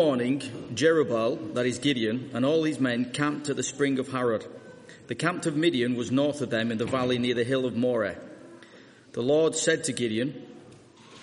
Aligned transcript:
morning, 0.00 0.38
Jerubbaal, 0.74 1.54
that 1.54 1.66
is 1.66 1.80
Gideon, 1.80 2.30
and 2.32 2.46
all 2.46 2.62
his 2.62 2.78
men 2.78 3.10
camped 3.10 3.48
at 3.48 3.56
the 3.56 3.64
spring 3.64 3.98
of 3.98 4.06
Harod. 4.06 4.46
The 5.08 5.16
camp 5.16 5.44
of 5.44 5.56
Midian 5.56 5.96
was 5.96 6.12
north 6.12 6.40
of 6.40 6.50
them 6.50 6.70
in 6.70 6.78
the 6.78 6.86
valley 6.86 7.18
near 7.18 7.34
the 7.34 7.42
hill 7.42 7.66
of 7.66 7.74
Moreh. 7.74 8.16
The 9.14 9.24
Lord 9.24 9.56
said 9.56 9.82
to 9.84 9.92
Gideon, 9.92 10.46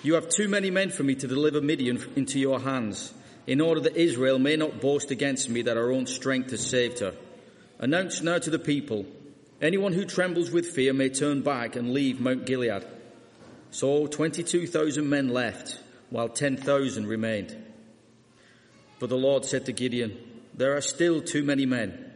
You 0.04 0.16
have 0.16 0.28
too 0.28 0.50
many 0.50 0.72
men 0.72 0.90
for 0.90 1.04
me 1.04 1.16
to 1.16 1.26
deliver 1.26 1.62
Midian 1.62 2.04
into 2.18 2.38
your 2.38 2.60
hands, 2.60 3.14
in 3.48 3.62
order 3.62 3.80
that 3.80 3.96
Israel 3.96 4.40
may 4.40 4.58
not 4.58 4.82
boast 4.82 5.10
against 5.10 5.50
me 5.50 5.62
that 5.62 5.78
our 5.78 5.94
own 5.94 6.06
strength 6.06 6.52
has 6.52 6.68
saved 6.68 7.00
her. 7.00 7.16
Announce 7.80 8.22
now 8.22 8.40
to 8.40 8.50
the 8.50 8.60
people, 8.60 9.06
anyone 9.62 9.94
who 9.94 10.04
trembles 10.04 10.52
with 10.52 10.66
fear 10.66 10.92
may 10.92 11.08
turn 11.08 11.44
back 11.44 11.78
and 11.78 11.94
leave 11.94 12.20
Mount 12.20 12.46
Gilead. 12.46 12.86
So 13.72 14.08
22,000 14.08 15.10
men 15.10 15.30
left, 15.30 15.80
while 16.10 16.28
10,000 16.28 17.08
remained. 17.08 17.65
But 19.00 19.10
the 19.10 19.18
Lord 19.18 19.46
said 19.46 19.66
to 19.66 19.74
Gideon, 19.74 20.18
There 20.54 20.76
are 20.76 20.82
still 20.82 21.22
too 21.22 21.44
many 21.44 21.66
men. 21.66 22.14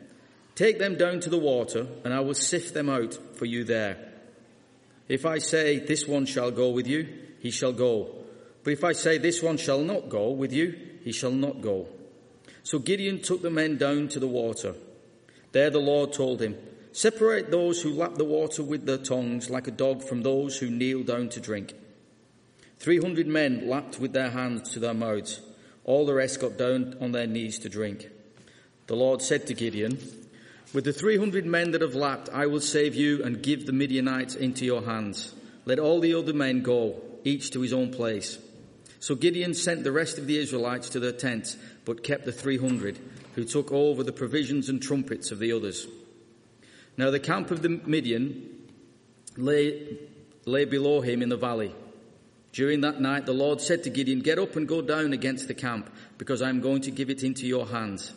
Take 0.55 0.79
them 0.79 0.97
down 0.97 1.19
to 1.21 1.29
the 1.29 1.37
water, 1.37 1.87
and 2.03 2.13
I 2.13 2.19
will 2.19 2.33
sift 2.33 2.73
them 2.73 2.89
out 2.89 3.17
for 3.35 3.45
you 3.45 3.63
there. 3.63 3.97
If 5.07 5.25
I 5.25 5.39
say, 5.39 5.79
This 5.79 6.07
one 6.07 6.25
shall 6.25 6.51
go 6.51 6.69
with 6.69 6.87
you, 6.87 7.07
he 7.39 7.51
shall 7.51 7.73
go. 7.73 8.15
But 8.63 8.73
if 8.73 8.83
I 8.83 8.91
say, 8.93 9.17
This 9.17 9.41
one 9.41 9.57
shall 9.57 9.81
not 9.81 10.09
go 10.09 10.31
with 10.31 10.53
you, 10.53 10.77
he 11.03 11.11
shall 11.11 11.31
not 11.31 11.61
go. 11.61 11.87
So 12.63 12.79
Gideon 12.79 13.21
took 13.21 13.41
the 13.41 13.49
men 13.49 13.77
down 13.77 14.09
to 14.09 14.19
the 14.19 14.27
water. 14.27 14.75
There 15.51 15.69
the 15.69 15.79
Lord 15.79 16.13
told 16.13 16.41
him, 16.41 16.57
Separate 16.91 17.51
those 17.51 17.81
who 17.81 17.93
lap 17.93 18.15
the 18.15 18.25
water 18.25 18.63
with 18.63 18.85
their 18.85 18.97
tongues 18.97 19.49
like 19.49 19.67
a 19.67 19.71
dog 19.71 20.03
from 20.03 20.21
those 20.21 20.57
who 20.57 20.69
kneel 20.69 21.03
down 21.03 21.29
to 21.29 21.39
drink. 21.39 21.73
Three 22.79 22.99
hundred 22.99 23.27
men 23.27 23.67
lapped 23.67 23.99
with 23.99 24.13
their 24.13 24.29
hands 24.29 24.71
to 24.71 24.79
their 24.79 24.93
mouths. 24.93 25.41
All 25.89 26.05
the 26.05 26.13
rest 26.13 26.39
got 26.39 26.55
down 26.55 26.95
on 27.01 27.13
their 27.13 27.25
knees 27.25 27.57
to 27.59 27.67
drink. 27.67 28.09
The 28.85 28.95
Lord 28.95 29.23
said 29.23 29.47
to 29.47 29.55
Gideon, 29.55 29.97
With 30.71 30.83
the 30.83 30.93
300 30.93 31.47
men 31.47 31.71
that 31.71 31.81
have 31.81 31.95
lapped, 31.95 32.29
I 32.29 32.45
will 32.45 32.61
save 32.61 32.93
you 32.93 33.23
and 33.23 33.41
give 33.41 33.65
the 33.65 33.73
Midianites 33.73 34.35
into 34.35 34.65
your 34.65 34.83
hands. 34.83 35.33
Let 35.65 35.79
all 35.79 35.99
the 35.99 36.13
other 36.13 36.31
men 36.31 36.61
go, 36.61 37.01
each 37.23 37.49
to 37.51 37.61
his 37.61 37.73
own 37.73 37.91
place. 37.91 38.37
So 38.99 39.15
Gideon 39.15 39.55
sent 39.55 39.83
the 39.83 39.91
rest 39.91 40.19
of 40.19 40.27
the 40.27 40.37
Israelites 40.37 40.89
to 40.89 40.99
their 40.99 41.11
tents, 41.11 41.57
but 41.85 42.03
kept 42.03 42.25
the 42.25 42.31
300, 42.31 42.99
who 43.33 43.43
took 43.43 43.71
over 43.71 44.03
the 44.03 44.11
provisions 44.11 44.69
and 44.69 44.79
trumpets 44.79 45.31
of 45.31 45.39
the 45.39 45.51
others. 45.51 45.87
Now 46.97 47.09
the 47.09 47.19
camp 47.19 47.49
of 47.49 47.63
the 47.63 47.69
Midian 47.69 48.47
lay, 49.37 49.97
lay 50.45 50.65
below 50.65 51.01
him 51.01 51.23
in 51.23 51.29
the 51.29 51.35
valley. 51.35 51.73
During 52.51 52.81
that 52.81 52.99
night, 52.99 53.25
the 53.25 53.33
Lord 53.33 53.61
said 53.61 53.83
to 53.83 53.89
Gideon, 53.89 54.21
Get 54.21 54.39
up 54.39 54.55
and 54.55 54.67
go 54.67 54.81
down 54.81 55.13
against 55.13 55.47
the 55.47 55.53
camp, 55.53 55.89
because 56.17 56.41
I 56.41 56.49
am 56.49 56.61
going 56.61 56.81
to 56.81 56.91
give 56.91 57.09
it 57.09 57.23
into 57.23 57.45
your 57.45 57.67
hands. 57.67 58.13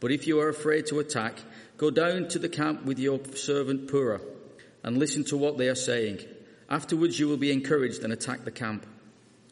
But 0.00 0.12
if 0.12 0.26
you 0.26 0.40
are 0.40 0.48
afraid 0.48 0.86
to 0.86 0.98
attack, 0.98 1.38
go 1.76 1.90
down 1.90 2.28
to 2.28 2.38
the 2.38 2.48
camp 2.48 2.84
with 2.84 2.98
your 2.98 3.20
servant 3.34 3.88
Purah, 3.88 4.20
and 4.82 4.98
listen 4.98 5.24
to 5.24 5.36
what 5.36 5.58
they 5.58 5.68
are 5.68 5.74
saying. 5.74 6.20
Afterwards 6.68 7.18
you 7.18 7.28
will 7.28 7.36
be 7.36 7.52
encouraged 7.52 8.02
and 8.02 8.12
attack 8.12 8.44
the 8.44 8.50
camp. 8.50 8.86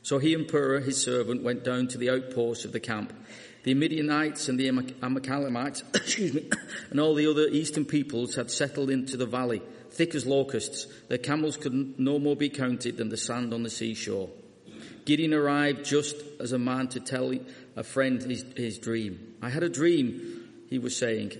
So 0.02 0.18
he 0.18 0.34
and 0.34 0.46
Purah, 0.46 0.84
his 0.84 1.02
servant, 1.02 1.42
went 1.42 1.64
down 1.64 1.88
to 1.88 1.98
the 1.98 2.10
outposts 2.10 2.64
of 2.64 2.72
the 2.72 2.80
camp. 2.80 3.12
The 3.64 3.74
Midianites 3.74 4.48
and 4.48 4.60
the 4.60 4.68
Amalekites, 4.68 5.82
excuse 5.94 6.34
me, 6.34 6.48
and 6.90 7.00
all 7.00 7.14
the 7.14 7.26
other 7.26 7.48
eastern 7.48 7.84
peoples 7.84 8.34
had 8.34 8.50
settled 8.50 8.90
into 8.90 9.16
the 9.16 9.26
valley 9.26 9.62
thick 9.90 10.14
as 10.14 10.26
locusts. 10.26 10.86
Their 11.08 11.18
camels 11.18 11.56
could 11.56 11.98
no 11.98 12.18
more 12.18 12.36
be 12.36 12.48
counted 12.48 12.96
than 12.96 13.08
the 13.08 13.16
sand 13.16 13.54
on 13.54 13.62
the 13.62 13.70
seashore. 13.70 14.28
Gideon 15.04 15.34
arrived 15.34 15.84
just 15.84 16.16
as 16.40 16.52
a 16.52 16.58
man 16.58 16.88
to 16.88 17.00
tell 17.00 17.32
a 17.76 17.82
friend 17.82 18.22
his, 18.22 18.44
his 18.56 18.78
dream. 18.78 19.34
I 19.40 19.50
had 19.50 19.62
a 19.62 19.68
dream, 19.68 20.64
he 20.68 20.78
was 20.78 20.96
saying. 20.96 21.32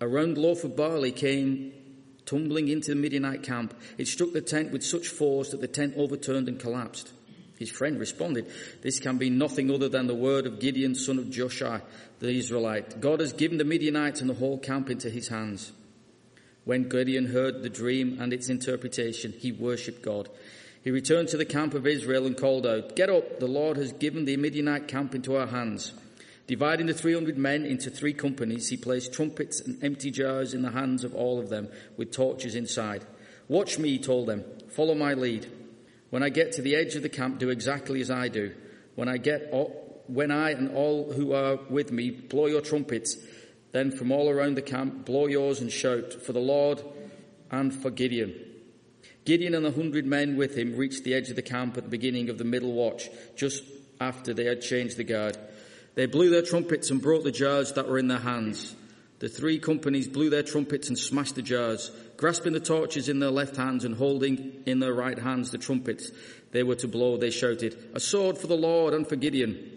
A 0.00 0.08
round 0.08 0.38
loaf 0.38 0.64
of 0.64 0.76
barley 0.76 1.12
came 1.12 1.72
tumbling 2.24 2.68
into 2.68 2.90
the 2.90 2.96
Midianite 2.96 3.42
camp. 3.42 3.74
It 3.98 4.08
struck 4.08 4.32
the 4.32 4.40
tent 4.40 4.72
with 4.72 4.82
such 4.82 5.08
force 5.08 5.50
that 5.50 5.60
the 5.60 5.68
tent 5.68 5.94
overturned 5.96 6.48
and 6.48 6.58
collapsed. 6.58 7.12
His 7.58 7.70
friend 7.70 7.98
responded, 7.98 8.50
This 8.82 8.98
can 8.98 9.18
be 9.18 9.30
nothing 9.30 9.70
other 9.70 9.88
than 9.88 10.06
the 10.06 10.14
word 10.14 10.46
of 10.46 10.60
Gideon, 10.60 10.94
son 10.94 11.18
of 11.18 11.36
Joash, 11.36 11.82
the 12.18 12.28
Israelite. 12.28 13.00
God 13.00 13.20
has 13.20 13.32
given 13.32 13.58
the 13.58 13.64
Midianites 13.64 14.20
and 14.20 14.28
the 14.28 14.34
whole 14.34 14.58
camp 14.58 14.90
into 14.90 15.10
his 15.10 15.28
hands. 15.28 15.72
When 16.64 16.88
Gideon 16.88 17.26
heard 17.26 17.62
the 17.62 17.70
dream 17.70 18.18
and 18.20 18.32
its 18.32 18.48
interpretation, 18.48 19.32
he 19.38 19.52
worshipped 19.52 20.02
God. 20.02 20.28
He 20.82 20.90
returned 20.90 21.28
to 21.28 21.36
the 21.36 21.44
camp 21.44 21.74
of 21.74 21.86
Israel 21.86 22.26
and 22.26 22.36
called 22.36 22.66
out, 22.66 22.94
Get 22.94 23.08
up, 23.08 23.40
the 23.40 23.46
Lord 23.46 23.76
has 23.76 23.92
given 23.92 24.24
the 24.24 24.36
Midianite 24.36 24.88
camp 24.88 25.14
into 25.14 25.36
our 25.36 25.46
hands. 25.46 25.92
Dividing 26.46 26.86
the 26.86 26.94
300 26.94 27.36
men 27.36 27.66
into 27.66 27.90
three 27.90 28.12
companies, 28.12 28.68
he 28.68 28.76
placed 28.76 29.12
trumpets 29.12 29.60
and 29.60 29.82
empty 29.82 30.12
jars 30.12 30.54
in 30.54 30.62
the 30.62 30.70
hands 30.70 31.02
of 31.02 31.14
all 31.14 31.40
of 31.40 31.48
them 31.48 31.68
with 31.96 32.12
torches 32.12 32.54
inside. 32.54 33.04
Watch 33.48 33.78
me, 33.78 33.90
he 33.90 33.98
told 33.98 34.28
them. 34.28 34.44
Follow 34.68 34.94
my 34.94 35.14
lead. 35.14 35.46
When 36.10 36.22
I 36.22 36.28
get 36.28 36.52
to 36.52 36.62
the 36.62 36.76
edge 36.76 36.94
of 36.94 37.02
the 37.02 37.08
camp, 37.08 37.38
do 37.38 37.50
exactly 37.50 38.00
as 38.00 38.10
I 38.10 38.28
do. 38.28 38.54
When 38.94 39.08
I 39.08 39.18
get, 39.18 39.52
when 40.06 40.30
I 40.30 40.50
and 40.50 40.74
all 40.74 41.12
who 41.12 41.32
are 41.32 41.56
with 41.68 41.90
me 41.92 42.10
blow 42.10 42.46
your 42.46 42.60
trumpets, 42.60 43.16
then 43.72 43.90
from 43.90 44.12
all 44.12 44.30
around 44.30 44.54
the 44.54 44.62
camp, 44.62 45.04
blow 45.04 45.26
yours 45.26 45.60
and 45.60 45.70
shout 45.70 46.12
for 46.12 46.32
the 46.32 46.40
Lord 46.40 46.82
and 47.50 47.74
for 47.74 47.90
Gideon. 47.90 48.34
Gideon 49.24 49.54
and 49.54 49.66
the 49.66 49.72
hundred 49.72 50.06
men 50.06 50.36
with 50.36 50.56
him 50.56 50.76
reached 50.76 51.02
the 51.04 51.14
edge 51.14 51.30
of 51.30 51.36
the 51.36 51.42
camp 51.42 51.76
at 51.76 51.84
the 51.84 51.90
beginning 51.90 52.30
of 52.30 52.38
the 52.38 52.44
middle 52.44 52.72
watch, 52.72 53.10
just 53.34 53.64
after 54.00 54.32
they 54.32 54.44
had 54.44 54.62
changed 54.62 54.96
the 54.96 55.04
guard. 55.04 55.36
They 55.96 56.06
blew 56.06 56.30
their 56.30 56.42
trumpets 56.42 56.90
and 56.90 57.02
brought 57.02 57.24
the 57.24 57.32
jars 57.32 57.72
that 57.72 57.88
were 57.88 57.98
in 57.98 58.08
their 58.08 58.18
hands. 58.18 58.74
The 59.18 59.28
three 59.28 59.58
companies 59.58 60.06
blew 60.06 60.30
their 60.30 60.42
trumpets 60.42 60.88
and 60.88 60.98
smashed 60.98 61.34
the 61.34 61.42
jars, 61.42 61.90
grasping 62.16 62.52
the 62.52 62.60
torches 62.60 63.08
in 63.08 63.18
their 63.18 63.30
left 63.30 63.56
hands 63.56 63.84
and 63.84 63.94
holding 63.94 64.62
in 64.66 64.80
their 64.80 64.94
right 64.94 65.18
hands 65.18 65.50
the 65.50 65.58
trumpets 65.58 66.10
they 66.52 66.62
were 66.62 66.74
to 66.76 66.88
blow. 66.88 67.16
They 67.16 67.30
shouted, 67.30 67.76
"A 67.94 68.00
sword 68.00 68.38
for 68.38 68.46
the 68.46 68.56
Lord 68.56 68.94
and 68.94 69.06
for 69.06 69.16
Gideon!" 69.16 69.72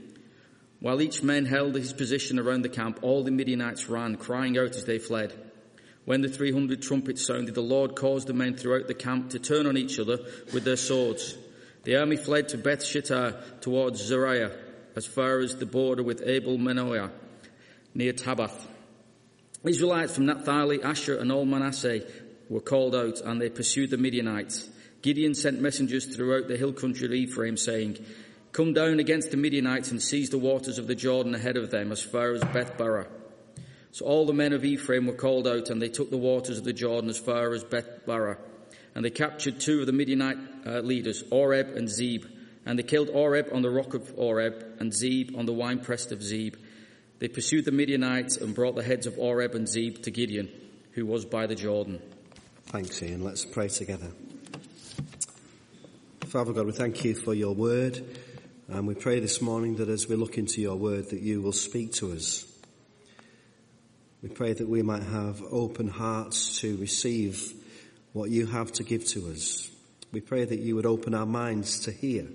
While 0.80 1.02
each 1.02 1.22
man 1.22 1.46
held 1.46 1.76
his 1.76 1.92
position 1.92 2.40
around 2.40 2.62
the 2.62 2.70
camp, 2.70 3.00
all 3.02 3.24
the 3.24 3.32
Midianites 3.32 3.90
ran, 3.90 4.16
crying 4.16 4.58
out 4.58 4.76
as 4.76 4.86
they 4.86 4.98
fled. 4.98 5.34
When 6.06 6.22
the 6.22 6.30
300 6.30 6.82
trumpets 6.82 7.26
sounded, 7.26 7.54
the 7.54 7.62
Lord 7.62 7.96
caused 7.96 8.28
the 8.28 8.34
men 8.34 8.56
throughout 8.56 8.88
the 8.88 8.94
camp 8.94 9.32
to 9.32 9.40
turn 9.40 9.68
on 9.68 9.78
each 9.78 10.00
other 10.00 10.20
with 10.54 10.64
their 10.64 10.78
swords. 10.78 11.38
The 11.84 11.98
army 11.98 12.16
fled 12.16 12.50
to 12.50 12.58
Beth 12.58 12.84
Shittah 12.84 13.62
towards 13.62 14.10
Zererah, 14.10 14.54
as 14.96 15.06
far 15.06 15.40
as 15.40 15.58
the 15.58 15.66
border 15.66 16.02
with 16.02 16.24
Abel 16.26 16.58
Meholah, 16.58 17.12
near 17.94 18.14
Tabbath. 18.14 18.66
Israelites 19.66 20.16
from 20.16 20.26
Naphtali, 20.26 20.82
Asher, 20.82 21.18
and 21.18 21.32
all 21.32 21.46
Manasseh 21.46 22.02
were 22.50 22.60
called 22.60 22.96
out, 22.96 23.22
and 23.22 23.40
they 23.40 23.50
pursued 23.50 23.92
the 23.92 23.98
Midianites. 23.98 24.68
Gideon 25.02 25.34
sent 25.34 25.62
messengers 25.62 26.06
throughout 26.06 26.48
the 26.48 26.58
hill 26.58 26.74
country 26.74 27.06
of 27.06 27.14
Ephraim, 27.14 27.56
saying, 27.56 27.98
Come 28.52 28.74
down 28.74 29.00
against 29.00 29.32
the 29.32 29.38
Midianites 29.38 29.92
and 29.92 30.02
seize 30.02 30.30
the 30.30 30.40
waters 30.40 30.78
of 30.80 30.88
the 30.88 30.96
Jordan 30.96 31.36
ahead 31.36 31.56
of 31.56 31.70
them 31.70 31.92
as 31.92 32.02
far 32.02 32.32
as 32.34 32.42
Beth-barah. 32.42 33.08
So 33.92 34.06
all 34.06 34.26
the 34.26 34.34
men 34.34 34.54
of 34.54 34.66
Ephraim 34.66 35.06
were 35.06 35.14
called 35.14 35.48
out 35.48 35.70
and 35.70 35.82
they 35.82 35.90
took 35.90 36.10
the 36.10 36.18
waters 36.18 36.58
of 36.58 36.64
the 36.64 36.74
Jordan 36.74 37.10
as 37.10 37.20
far 37.20 37.54
as 37.54 37.64
Beth-barah. 37.64 38.38
And 38.96 39.06
they 39.06 39.12
captured 39.12 39.60
two 39.60 39.82
of 39.82 39.86
the 39.86 39.94
Midianite 39.94 40.38
uh, 40.66 40.80
leaders, 40.80 41.24
Oreb 41.32 41.76
and 41.76 41.88
Zeb. 41.88 42.26
And 42.66 42.78
they 42.78 42.84
killed 42.84 43.10
Oreb 43.10 43.50
on 43.54 43.62
the 43.62 43.70
rock 43.70 43.94
of 43.94 44.12
Oreb 44.18 44.64
and 44.80 44.94
Zeb 44.94 45.36
on 45.38 45.46
the 45.46 45.54
winepress 45.54 46.12
of 46.12 46.24
Zeb. 46.24 46.56
They 47.20 47.28
pursued 47.28 47.66
the 47.66 47.72
Midianites 47.72 48.38
and 48.38 48.56
brought 48.56 48.76
the 48.76 48.84
heads 48.84 49.06
of 49.06 49.18
Oreb 49.18 49.54
and 49.54 49.68
Zeb 49.68 50.02
to 50.04 50.12
Gideon, 50.12 50.50
who 50.94 51.06
was 51.06 51.26
by 51.26 51.48
the 51.48 51.56
Jordan. 51.56 52.02
Thanks, 52.70 53.02
Ian. 53.02 53.24
Let's 53.24 53.46
pray 53.46 53.68
together. 53.68 54.12
Father 56.28 56.54
God, 56.54 56.68
we 56.68 56.72
thank 56.72 57.04
you 57.04 57.16
for 57.16 57.34
your 57.34 57.56
word. 57.56 58.06
And 58.68 58.86
we 58.86 58.94
pray 58.94 59.20
this 59.20 59.42
morning 59.42 59.78
that 59.78 59.90
as 59.90 60.08
we 60.08 60.16
look 60.16 60.38
into 60.38 60.62
your 60.62 60.76
word, 60.76 61.10
that 61.10 61.20
you 61.20 61.42
will 61.42 61.52
speak 61.52 61.94
to 61.94 62.12
us. 62.12 62.46
We 64.22 64.30
pray 64.30 64.54
that 64.54 64.70
we 64.70 64.84
might 64.84 65.02
have 65.02 65.42
open 65.50 65.88
hearts 65.88 66.60
to 66.60 66.78
receive 66.78 67.54
what 68.14 68.30
you 68.30 68.46
have 68.46 68.72
to 68.74 68.84
give 68.84 69.04
to 69.08 69.32
us. 69.32 69.68
We 70.12 70.22
pray 70.22 70.46
that 70.46 70.60
you 70.60 70.76
would 70.76 70.86
open 70.86 71.16
our 71.16 71.26
minds 71.26 71.80
to 71.86 71.92
hear 71.92 72.28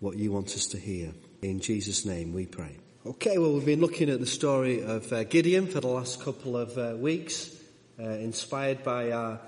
what 0.00 0.16
you 0.16 0.32
want 0.32 0.54
us 0.54 0.68
to 0.68 0.78
hear. 0.78 1.12
In 1.42 1.60
Jesus' 1.60 2.06
name 2.06 2.32
we 2.32 2.46
pray. 2.46 2.78
Okay, 3.04 3.36
well, 3.36 3.52
we've 3.52 3.66
been 3.66 3.82
looking 3.82 4.08
at 4.08 4.20
the 4.20 4.26
story 4.26 4.82
of 4.82 5.12
uh, 5.12 5.24
Gideon 5.24 5.66
for 5.66 5.82
the 5.82 5.88
last 5.88 6.22
couple 6.22 6.56
of 6.56 6.78
uh, 6.78 6.96
weeks, 6.96 7.54
uh, 7.98 8.02
inspired 8.02 8.82
by 8.82 9.12
our 9.12 9.40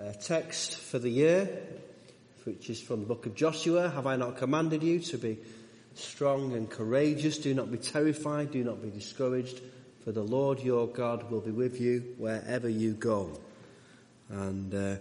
uh, 0.00 0.12
text 0.20 0.76
for 0.76 0.98
the 0.98 1.08
year, 1.08 1.48
which 2.44 2.68
is 2.68 2.80
from 2.80 3.00
the 3.00 3.06
book 3.06 3.26
of 3.26 3.34
Joshua. 3.34 3.88
Have 3.88 4.06
I 4.06 4.16
not 4.16 4.36
commanded 4.36 4.82
you 4.82 4.98
to 5.00 5.18
be 5.18 5.38
strong 5.94 6.52
and 6.54 6.68
courageous? 6.68 7.38
Do 7.38 7.54
not 7.54 7.70
be 7.70 7.78
terrified. 7.78 8.50
Do 8.50 8.64
not 8.64 8.82
be 8.82 8.90
discouraged. 8.90 9.60
For 10.04 10.12
the 10.12 10.22
Lord 10.22 10.60
your 10.60 10.86
God 10.86 11.30
will 11.30 11.40
be 11.40 11.50
with 11.50 11.80
you 11.80 12.14
wherever 12.18 12.68
you 12.68 12.92
go. 12.92 13.38
And 14.28 14.74
uh, 14.74 14.96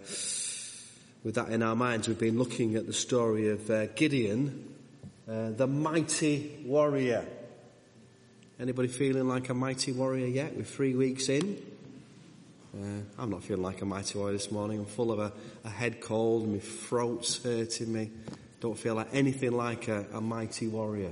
with 1.23 1.35
that 1.35 1.49
in 1.49 1.63
our 1.63 1.75
minds, 1.75 2.07
we've 2.07 2.19
been 2.19 2.37
looking 2.37 2.75
at 2.75 2.85
the 2.85 2.93
story 2.93 3.49
of 3.49 3.69
uh, 3.69 3.87
Gideon, 3.87 4.75
uh, 5.27 5.49
the 5.51 5.67
mighty 5.67 6.63
warrior. 6.65 7.25
Anybody 8.59 8.87
feeling 8.87 9.27
like 9.27 9.49
a 9.49 9.53
mighty 9.53 9.91
warrior 9.91 10.27
yet? 10.27 10.55
We're 10.55 10.63
three 10.63 10.93
weeks 10.93 11.27
in. 11.27 11.72
Uh, 12.75 13.01
I'm 13.19 13.29
not 13.29 13.43
feeling 13.43 13.61
like 13.61 13.83
a 13.83 13.85
mighty 13.85 14.17
warrior 14.17 14.33
this 14.33 14.51
morning. 14.51 14.79
I'm 14.79 14.85
full 14.85 15.11
of 15.11 15.19
a, 15.19 15.31
a 15.63 15.69
head 15.69 16.01
cold, 16.01 16.47
my 16.47 16.57
throat's 16.57 17.43
hurting 17.43 17.93
me. 17.93 18.09
Don't 18.61 18.79
feel 18.79 18.95
like 18.95 19.09
anything 19.13 19.51
like 19.51 19.87
a, 19.89 20.07
a 20.11 20.19
mighty 20.19 20.67
warrior. 20.67 21.11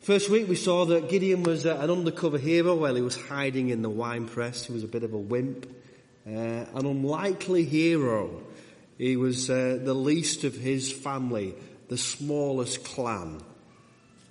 First 0.00 0.28
week 0.28 0.48
we 0.48 0.56
saw 0.56 0.86
that 0.86 1.08
Gideon 1.08 1.44
was 1.44 1.66
uh, 1.66 1.78
an 1.80 1.88
undercover 1.88 2.36
hero 2.36 2.74
while 2.74 2.96
he 2.96 3.00
was 3.00 3.14
hiding 3.14 3.68
in 3.68 3.82
the 3.82 3.90
wine 3.90 4.26
press. 4.26 4.66
He 4.66 4.72
was 4.72 4.82
a 4.82 4.88
bit 4.88 5.04
of 5.04 5.12
a 5.12 5.18
wimp, 5.18 5.72
uh, 6.26 6.30
an 6.30 6.84
unlikely 6.84 7.64
hero. 7.64 8.42
He 8.98 9.16
was 9.16 9.48
uh, 9.48 9.78
the 9.80 9.94
least 9.94 10.42
of 10.42 10.56
his 10.56 10.90
family, 10.90 11.54
the 11.88 11.98
smallest 11.98 12.82
clan, 12.82 13.40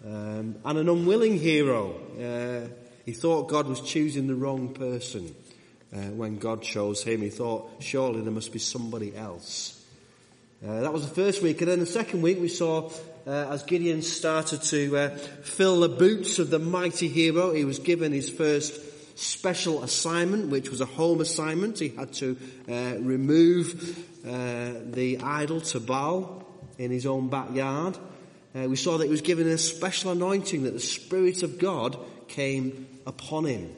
um, 0.04 0.56
and 0.66 0.78
an 0.78 0.90
unwilling 0.90 1.40
hero. 1.40 1.96
Uh, 2.20 2.68
he 3.06 3.14
thought 3.14 3.48
God 3.48 3.68
was 3.68 3.80
choosing 3.80 4.28
the 4.28 4.36
wrong 4.36 4.74
person 4.74 5.34
uh, 5.94 5.98
when 5.98 6.38
God 6.38 6.62
chose 6.62 7.04
him. 7.04 7.22
He 7.22 7.30
thought 7.30 7.70
surely 7.80 8.22
there 8.22 8.32
must 8.32 8.54
be 8.54 8.60
somebody 8.60 9.16
else. 9.16 9.78
Uh, 10.66 10.82
that 10.82 10.94
was 10.94 11.08
the 11.08 11.16
first 11.16 11.42
week, 11.42 11.62
and 11.62 11.72
then 11.72 11.80
the 11.80 11.86
second 11.86 12.22
week 12.22 12.40
we 12.40 12.48
saw 12.48 12.92
uh, 13.28 13.52
as 13.52 13.64
Gideon 13.64 14.02
started 14.02 14.64
to 14.64 14.98
uh, 14.98 15.10
fill 15.10 15.82
the 15.82 15.90
boots 15.90 16.40
of 16.40 16.50
the 16.50 16.60
mighty 16.60 17.08
hero, 17.08 17.54
he 17.54 17.66
was 17.66 17.80
given 17.80 18.12
his 18.12 18.30
first 18.30 18.80
special 19.18 19.84
assignment, 19.84 20.50
which 20.50 20.70
was 20.70 20.82
a 20.82 20.86
home 20.86 21.22
assignment. 21.22 21.80
He 21.80 21.90
had 21.90 22.14
to 22.14 22.38
uh, 22.68 22.96
remove 23.00 23.98
uh, 24.26 24.74
the 24.86 25.20
idol 25.22 25.62
to 25.62 25.80
Baal 25.80 26.48
in 26.78 26.92
his 26.92 27.06
own 27.06 27.30
backyard. 27.30 27.98
Uh, 28.56 28.68
we 28.68 28.76
saw 28.76 28.98
that 28.98 29.06
he 29.06 29.12
was 29.12 29.22
given 29.22 29.48
a 29.48 29.58
special 29.58 30.12
anointing, 30.12 30.64
that 30.64 30.74
the 30.74 30.80
Spirit 30.80 31.44
of 31.44 31.60
God 31.60 31.98
came 32.28 32.88
upon 33.06 33.46
him. 33.46 33.74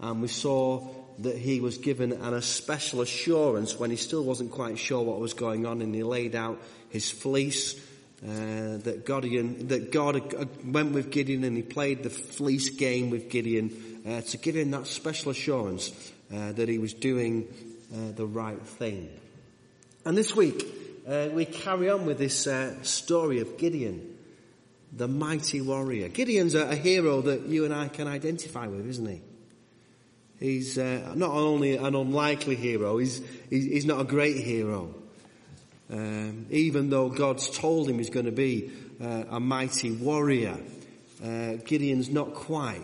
And 0.00 0.20
we 0.20 0.28
saw 0.28 0.86
that 1.20 1.36
he 1.36 1.60
was 1.60 1.78
given 1.78 2.12
an, 2.12 2.34
a 2.34 2.42
special 2.42 3.00
assurance 3.00 3.78
when 3.78 3.90
he 3.90 3.96
still 3.96 4.24
wasn't 4.24 4.50
quite 4.50 4.78
sure 4.78 5.02
what 5.02 5.18
was 5.18 5.34
going 5.34 5.66
on 5.66 5.80
and 5.82 5.94
he 5.94 6.02
laid 6.02 6.34
out 6.34 6.60
his 6.90 7.10
fleece 7.10 7.78
uh, 8.22 8.78
that, 8.78 9.04
Gideon, 9.04 9.68
that 9.68 9.92
God 9.92 10.34
went 10.64 10.92
with 10.92 11.10
Gideon 11.10 11.44
and 11.44 11.56
he 11.56 11.62
played 11.62 12.02
the 12.02 12.10
fleece 12.10 12.70
game 12.70 13.10
with 13.10 13.28
Gideon 13.28 14.02
uh, 14.06 14.20
to 14.22 14.38
give 14.38 14.56
him 14.56 14.70
that 14.70 14.86
special 14.86 15.30
assurance 15.30 15.92
uh, 16.34 16.52
that 16.52 16.68
he 16.68 16.78
was 16.78 16.94
doing 16.94 17.46
uh, 17.92 18.12
the 18.12 18.26
right 18.26 18.60
thing. 18.60 19.08
And 20.04 20.16
this 20.16 20.34
week, 20.34 20.64
uh, 21.06 21.28
we 21.32 21.44
carry 21.44 21.90
on 21.90 22.06
with 22.06 22.18
this 22.18 22.46
uh, 22.46 22.82
story 22.82 23.40
of 23.40 23.58
Gideon, 23.58 24.16
the 24.92 25.08
mighty 25.08 25.60
warrior. 25.60 26.08
Gideon's 26.08 26.54
a, 26.54 26.70
a, 26.70 26.76
hero 26.76 27.20
that 27.22 27.42
you 27.42 27.64
and 27.64 27.74
I 27.74 27.88
can 27.88 28.08
identify 28.08 28.66
with, 28.66 28.88
isn't 28.88 29.06
he? 29.06 29.20
He's 30.38 30.76
not 30.76 31.30
only 31.30 31.76
an 31.76 31.94
unlikely 31.94 32.56
hero, 32.56 32.98
he's, 32.98 33.22
he's 33.48 33.86
not 33.86 34.00
a 34.00 34.04
great 34.04 34.36
hero. 34.36 34.94
Um, 35.90 36.46
even 36.50 36.90
though 36.90 37.08
God's 37.08 37.48
told 37.48 37.88
him 37.88 37.98
he's 37.98 38.10
going 38.10 38.26
to 38.26 38.32
be 38.32 38.72
uh, 39.00 39.24
a 39.30 39.40
mighty 39.40 39.92
warrior, 39.92 40.58
uh, 41.24 41.54
Gideon's 41.64 42.10
not 42.10 42.34
quite 42.34 42.82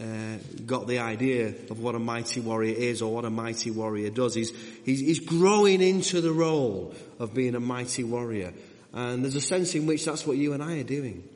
uh, 0.00 0.38
got 0.64 0.86
the 0.86 1.00
idea 1.00 1.48
of 1.70 1.80
what 1.80 1.94
a 1.94 1.98
mighty 1.98 2.40
warrior 2.40 2.74
is 2.74 3.02
or 3.02 3.12
what 3.12 3.24
a 3.24 3.30
mighty 3.30 3.70
warrior 3.70 4.10
does. 4.10 4.34
He's, 4.34 4.52
he's, 4.84 5.00
he's 5.00 5.20
growing 5.20 5.82
into 5.82 6.20
the 6.20 6.32
role 6.32 6.94
of 7.18 7.34
being 7.34 7.54
a 7.54 7.60
mighty 7.60 8.04
warrior. 8.04 8.54
And 8.92 9.22
there's 9.24 9.34
a 9.34 9.40
sense 9.40 9.74
in 9.74 9.86
which 9.86 10.04
that's 10.04 10.26
what 10.26 10.36
you 10.36 10.54
and 10.54 10.62
I 10.62 10.78
are 10.78 10.84
doing. 10.84 11.28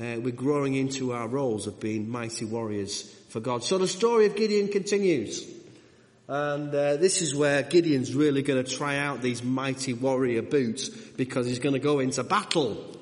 Uh, 0.00 0.18
we're 0.18 0.30
growing 0.30 0.74
into 0.74 1.12
our 1.12 1.28
roles 1.28 1.66
of 1.66 1.78
being 1.78 2.08
mighty 2.08 2.46
warriors 2.46 3.02
for 3.28 3.40
God. 3.40 3.62
So 3.62 3.76
the 3.76 3.86
story 3.86 4.24
of 4.24 4.34
Gideon 4.34 4.68
continues. 4.68 5.46
And 6.26 6.74
uh, 6.74 6.96
this 6.96 7.20
is 7.20 7.34
where 7.34 7.62
Gideon's 7.62 8.14
really 8.14 8.40
going 8.40 8.64
to 8.64 8.70
try 8.70 8.96
out 8.96 9.20
these 9.20 9.42
mighty 9.42 9.92
warrior 9.92 10.40
boots 10.40 10.88
because 10.88 11.46
he's 11.46 11.58
going 11.58 11.74
to 11.74 11.80
go 11.80 11.98
into 11.98 12.22
battle. 12.24 12.96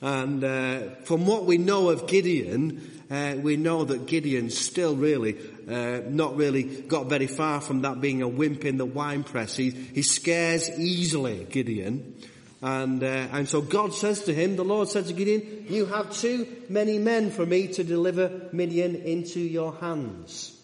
And 0.00 0.42
uh, 0.42 0.80
from 1.04 1.26
what 1.26 1.44
we 1.44 1.58
know 1.58 1.90
of 1.90 2.08
Gideon, 2.08 2.90
uh, 3.08 3.36
we 3.40 3.56
know 3.56 3.84
that 3.84 4.06
Gideon's 4.06 4.58
still 4.58 4.96
really 4.96 5.36
uh, 5.68 6.00
not 6.08 6.36
really 6.36 6.64
got 6.64 7.06
very 7.06 7.28
far 7.28 7.60
from 7.60 7.82
that 7.82 8.00
being 8.00 8.20
a 8.20 8.26
wimp 8.26 8.64
in 8.64 8.78
the 8.78 8.86
wine 8.86 9.22
press. 9.22 9.54
He, 9.54 9.70
he 9.70 10.02
scares 10.02 10.68
easily, 10.76 11.46
Gideon. 11.48 12.16
And, 12.62 13.02
uh, 13.02 13.06
and 13.32 13.48
so 13.48 13.60
God 13.60 13.92
says 13.92 14.22
to 14.24 14.34
him, 14.34 14.54
the 14.54 14.64
Lord 14.64 14.88
said 14.88 15.06
to 15.06 15.12
Gideon, 15.12 15.66
you 15.68 15.86
have 15.86 16.12
too 16.12 16.46
many 16.68 16.98
men 16.98 17.32
for 17.32 17.44
me 17.44 17.66
to 17.68 17.82
deliver 17.82 18.48
Midian 18.52 18.94
into 18.94 19.40
your 19.40 19.74
hands. 19.74 20.56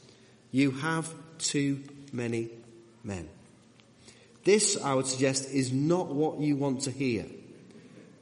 You 0.53 0.71
have 0.71 1.13
too 1.39 1.83
many 2.13 2.51
men. 3.03 3.29
This, 4.45 4.81
I 4.81 4.95
would 4.95 5.07
suggest, 5.07 5.51
is 5.51 5.73
not 5.73 6.07
what 6.07 6.39
you 6.39 6.55
want 6.55 6.83
to 6.83 6.93
hear 6.93 7.27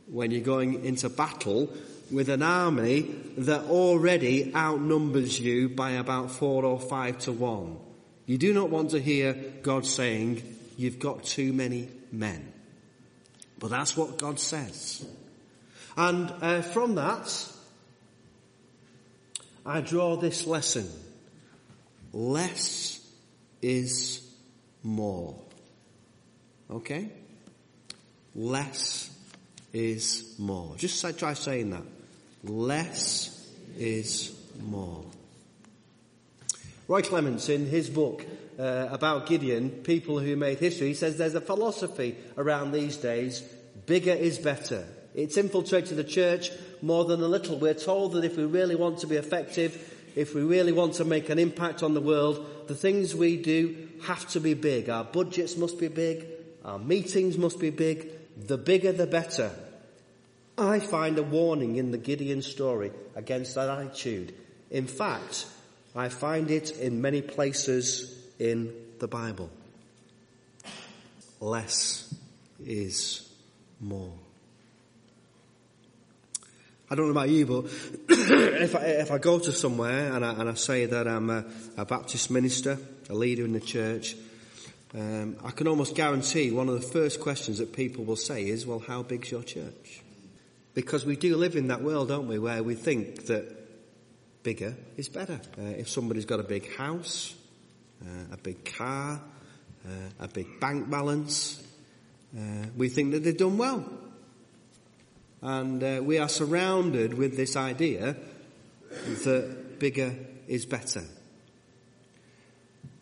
when 0.06 0.30
you're 0.30 0.40
going 0.40 0.84
into 0.84 1.10
battle 1.10 1.70
with 2.10 2.30
an 2.30 2.42
army 2.42 3.02
that 3.36 3.64
already 3.64 4.54
outnumbers 4.54 5.38
you 5.38 5.68
by 5.68 5.92
about 5.92 6.30
four 6.30 6.64
or 6.64 6.80
five 6.80 7.18
to 7.18 7.32
one. 7.32 7.78
You 8.24 8.38
do 8.38 8.54
not 8.54 8.70
want 8.70 8.90
to 8.90 9.00
hear 9.00 9.34
God 9.62 9.84
saying, 9.84 10.42
you've 10.78 10.98
got 10.98 11.24
too 11.24 11.52
many 11.52 11.88
men. 12.10 12.52
But 13.58 13.70
that's 13.70 13.96
what 13.96 14.18
God 14.18 14.38
says. 14.38 15.04
And 15.96 16.32
uh, 16.42 16.62
from 16.62 16.94
that, 16.96 17.48
I 19.64 19.80
draw 19.80 20.16
this 20.16 20.46
lesson. 20.46 20.88
Less 22.12 23.00
is 23.62 24.26
more. 24.82 25.36
Okay? 26.70 27.10
Less 28.34 29.10
is 29.72 30.34
more. 30.38 30.76
Just 30.76 31.18
try 31.18 31.34
saying 31.34 31.70
that. 31.70 31.82
Less 32.44 33.50
is 33.76 34.36
more. 34.62 35.04
Roy 36.88 37.02
Clements, 37.02 37.48
in 37.48 37.66
his 37.66 37.90
book 37.90 38.24
uh, 38.58 38.88
about 38.90 39.26
Gideon, 39.26 39.70
People 39.70 40.20
Who 40.20 40.36
Made 40.36 40.58
History, 40.58 40.88
he 40.88 40.94
says 40.94 41.18
there's 41.18 41.34
a 41.34 41.40
philosophy 41.40 42.16
around 42.36 42.72
these 42.72 42.96
days 42.96 43.42
bigger 43.86 44.12
is 44.12 44.38
better. 44.38 44.86
It's 45.14 45.36
infiltrated 45.36 45.96
the 45.96 46.04
church 46.04 46.50
more 46.82 47.04
than 47.04 47.22
a 47.22 47.28
little. 47.28 47.58
We're 47.58 47.74
told 47.74 48.12
that 48.12 48.24
if 48.24 48.36
we 48.36 48.44
really 48.44 48.74
want 48.74 48.98
to 48.98 49.06
be 49.06 49.16
effective, 49.16 49.94
if 50.14 50.34
we 50.34 50.42
really 50.42 50.72
want 50.72 50.94
to 50.94 51.04
make 51.04 51.28
an 51.28 51.38
impact 51.38 51.82
on 51.82 51.94
the 51.94 52.00
world, 52.00 52.46
the 52.68 52.74
things 52.74 53.14
we 53.14 53.36
do 53.36 53.88
have 54.04 54.28
to 54.30 54.40
be 54.40 54.54
big. 54.54 54.88
Our 54.88 55.04
budgets 55.04 55.56
must 55.56 55.78
be 55.78 55.88
big. 55.88 56.26
Our 56.64 56.78
meetings 56.78 57.38
must 57.38 57.60
be 57.60 57.70
big. 57.70 58.10
The 58.46 58.58
bigger 58.58 58.92
the 58.92 59.06
better. 59.06 59.50
I 60.58 60.80
find 60.80 61.18
a 61.18 61.22
warning 61.22 61.76
in 61.76 61.90
the 61.90 61.98
Gideon 61.98 62.42
story 62.42 62.92
against 63.14 63.54
that 63.54 63.68
attitude. 63.68 64.34
In 64.70 64.86
fact, 64.86 65.46
I 65.96 66.10
find 66.10 66.50
it 66.50 66.78
in 66.78 67.00
many 67.00 67.22
places 67.22 68.14
in 68.38 68.70
the 68.98 69.08
Bible. 69.08 69.50
Less 71.40 72.14
is 72.64 73.26
more. 73.80 74.12
I 76.90 76.94
don't 76.94 77.06
know 77.06 77.12
about 77.12 77.30
you, 77.30 77.46
but 77.46 77.64
if 78.10 78.76
I, 78.76 78.80
if 78.80 79.10
I 79.10 79.18
go 79.18 79.38
to 79.38 79.52
somewhere 79.52 80.12
and 80.12 80.24
I, 80.24 80.32
and 80.34 80.48
I 80.50 80.54
say 80.54 80.84
that 80.84 81.08
I'm 81.08 81.30
a, 81.30 81.44
a, 81.78 81.84
Baptist 81.86 82.30
minister, 82.30 82.78
a 83.08 83.14
leader 83.14 83.44
in 83.44 83.54
the 83.54 83.60
church, 83.60 84.16
um, 84.94 85.36
I 85.42 85.50
can 85.50 85.66
almost 85.66 85.94
guarantee 85.94 86.50
one 86.50 86.68
of 86.68 86.74
the 86.74 86.86
first 86.86 87.20
questions 87.20 87.58
that 87.58 87.72
people 87.72 88.04
will 88.04 88.16
say 88.16 88.46
is, 88.46 88.66
well, 88.66 88.78
how 88.86 89.02
big's 89.02 89.30
your 89.30 89.42
church? 89.42 90.02
Because 90.74 91.06
we 91.06 91.16
do 91.16 91.36
live 91.36 91.56
in 91.56 91.68
that 91.68 91.82
world, 91.82 92.08
don't 92.08 92.28
we, 92.28 92.38
where 92.38 92.62
we 92.62 92.74
think 92.74 93.26
that 93.26 93.65
bigger 94.46 94.76
is 94.96 95.08
better. 95.08 95.40
Uh, 95.58 95.62
if 95.76 95.88
somebody's 95.88 96.24
got 96.24 96.38
a 96.38 96.44
big 96.44 96.72
house, 96.76 97.34
uh, 98.00 98.34
a 98.34 98.36
big 98.36 98.64
car, 98.64 99.20
uh, 99.84 99.90
a 100.20 100.28
big 100.28 100.60
bank 100.60 100.88
balance, 100.88 101.60
uh, 102.32 102.66
we 102.76 102.88
think 102.88 103.10
that 103.10 103.24
they've 103.24 103.36
done 103.36 103.58
well. 103.58 103.84
And 105.42 105.82
uh, 105.82 106.00
we 106.00 106.18
are 106.18 106.28
surrounded 106.28 107.14
with 107.14 107.36
this 107.36 107.56
idea 107.56 108.14
that 109.24 109.80
bigger 109.80 110.14
is 110.46 110.64
better. 110.64 111.02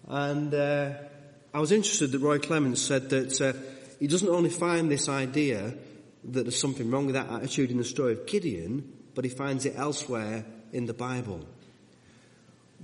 And 0.08 0.54
uh, 0.54 0.92
I 1.52 1.60
was 1.60 1.72
interested 1.72 2.10
that 2.12 2.20
Roy 2.20 2.38
Clements 2.38 2.80
said 2.80 3.10
that 3.10 3.54
he 4.00 4.06
doesn't 4.06 4.30
only 4.30 4.48
find 4.48 4.90
this 4.90 5.10
idea 5.10 5.74
that 6.24 6.42
there's 6.44 6.58
something 6.58 6.90
wrong 6.90 7.04
with 7.04 7.16
that 7.16 7.30
attitude 7.30 7.70
in 7.70 7.76
the 7.76 7.84
story 7.84 8.14
of 8.14 8.26
Gideon, 8.26 8.90
but 9.14 9.26
he 9.26 9.30
finds 9.30 9.66
it 9.66 9.74
elsewhere 9.76 10.46
in 10.74 10.86
the 10.86 10.94
Bible. 10.94 11.40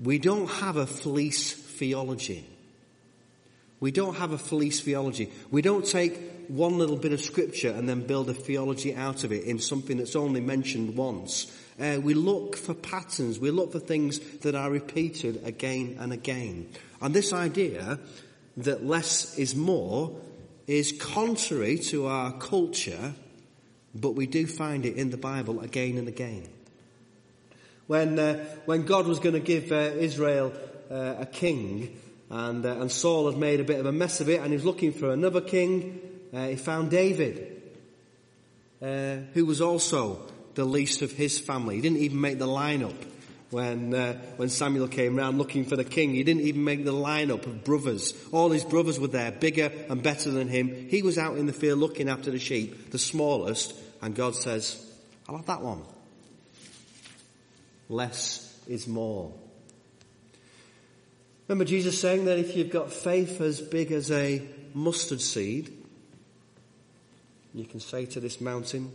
We 0.02 0.18
don't 0.18 0.48
have 0.48 0.76
a 0.76 0.86
fleece 0.86 1.52
theology. 1.52 2.46
We 3.80 3.90
don't 3.90 4.16
have 4.16 4.32
a 4.32 4.38
fleece 4.38 4.80
theology. 4.80 5.30
We 5.50 5.62
don't 5.62 5.84
take 5.84 6.18
one 6.48 6.78
little 6.78 6.96
bit 6.96 7.12
of 7.12 7.20
scripture 7.20 7.70
and 7.70 7.88
then 7.88 8.06
build 8.06 8.28
a 8.30 8.34
theology 8.34 8.94
out 8.94 9.24
of 9.24 9.32
it 9.32 9.44
in 9.44 9.58
something 9.58 9.98
that's 9.98 10.16
only 10.16 10.40
mentioned 10.40 10.96
once 10.96 11.50
Uh, 11.80 11.98
we 11.98 12.12
look 12.12 12.56
for 12.56 12.74
patterns. 12.74 13.38
We 13.40 13.50
look 13.50 13.72
for 13.72 13.80
things 13.80 14.18
that 14.40 14.54
are 14.54 14.70
repeated 14.70 15.40
again 15.46 15.96
and 15.98 16.12
again. 16.12 16.68
And 17.00 17.14
this 17.14 17.32
idea 17.32 17.98
that 18.58 18.84
less 18.84 19.38
is 19.38 19.54
more 19.54 20.14
is 20.66 20.92
contrary 20.92 21.78
to 21.78 22.06
our 22.06 22.32
culture, 22.32 23.14
but 23.94 24.10
we 24.10 24.26
do 24.26 24.46
find 24.46 24.84
it 24.84 24.96
in 24.96 25.08
the 25.08 25.16
Bible 25.16 25.60
again 25.60 25.96
and 25.96 26.06
again. 26.06 26.48
When, 27.90 28.20
uh, 28.20 28.44
when 28.66 28.84
God 28.84 29.08
was 29.08 29.18
going 29.18 29.32
to 29.32 29.40
give 29.40 29.72
uh, 29.72 29.90
Israel 29.98 30.52
uh, 30.92 31.16
a 31.18 31.26
king, 31.26 31.98
and, 32.30 32.64
uh, 32.64 32.76
and 32.80 32.88
Saul 32.88 33.28
had 33.28 33.36
made 33.36 33.58
a 33.58 33.64
bit 33.64 33.80
of 33.80 33.86
a 33.86 33.90
mess 33.90 34.20
of 34.20 34.28
it, 34.28 34.38
and 34.38 34.50
he 34.50 34.52
was 34.52 34.64
looking 34.64 34.92
for 34.92 35.10
another 35.10 35.40
king, 35.40 36.00
uh, 36.32 36.46
he 36.46 36.54
found 36.54 36.92
David, 36.92 37.60
uh, 38.80 39.16
who 39.34 39.44
was 39.44 39.60
also 39.60 40.20
the 40.54 40.64
least 40.64 41.02
of 41.02 41.10
his 41.10 41.40
family. 41.40 41.74
He 41.74 41.80
didn't 41.80 41.98
even 41.98 42.20
make 42.20 42.38
the 42.38 42.46
lineup 42.46 42.94
when 43.50 43.90
when 44.36 44.50
Samuel 44.50 44.86
came 44.86 45.16
round 45.16 45.36
looking 45.38 45.64
for 45.64 45.74
the 45.74 45.82
king. 45.82 46.14
He 46.14 46.22
didn't 46.22 46.42
even 46.42 46.62
make 46.62 46.84
the 46.84 46.92
lineup 46.92 47.44
of 47.44 47.64
brothers. 47.64 48.14
All 48.30 48.52
his 48.52 48.62
brothers 48.62 49.00
were 49.00 49.08
there, 49.08 49.32
bigger 49.32 49.72
and 49.88 50.00
better 50.00 50.30
than 50.30 50.46
him. 50.46 50.86
He 50.88 51.02
was 51.02 51.18
out 51.18 51.38
in 51.38 51.46
the 51.46 51.52
field 51.52 51.80
looking 51.80 52.08
after 52.08 52.30
the 52.30 52.38
sheep, 52.38 52.92
the 52.92 53.00
smallest, 53.00 53.74
and 54.00 54.14
God 54.14 54.36
says, 54.36 54.78
"I'll 55.28 55.38
have 55.38 55.46
that 55.46 55.62
one." 55.62 55.82
Less 57.90 58.56
is 58.68 58.86
more. 58.86 59.34
Remember 61.48 61.64
Jesus 61.64 62.00
saying 62.00 62.26
that 62.26 62.38
if 62.38 62.56
you've 62.56 62.70
got 62.70 62.92
faith 62.92 63.40
as 63.40 63.60
big 63.60 63.90
as 63.90 64.12
a 64.12 64.40
mustard 64.72 65.20
seed, 65.20 65.76
you 67.52 67.64
can 67.64 67.80
say 67.80 68.06
to 68.06 68.20
this 68.20 68.40
mountain, 68.40 68.92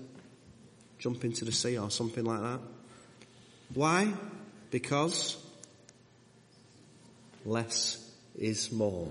jump 0.98 1.26
into 1.26 1.44
the 1.44 1.52
sea 1.52 1.78
or 1.78 1.92
something 1.92 2.24
like 2.24 2.40
that. 2.40 2.62
Why? 3.74 4.14
Because 4.72 5.36
less 7.44 8.02
is 8.38 8.72
more. 8.72 9.10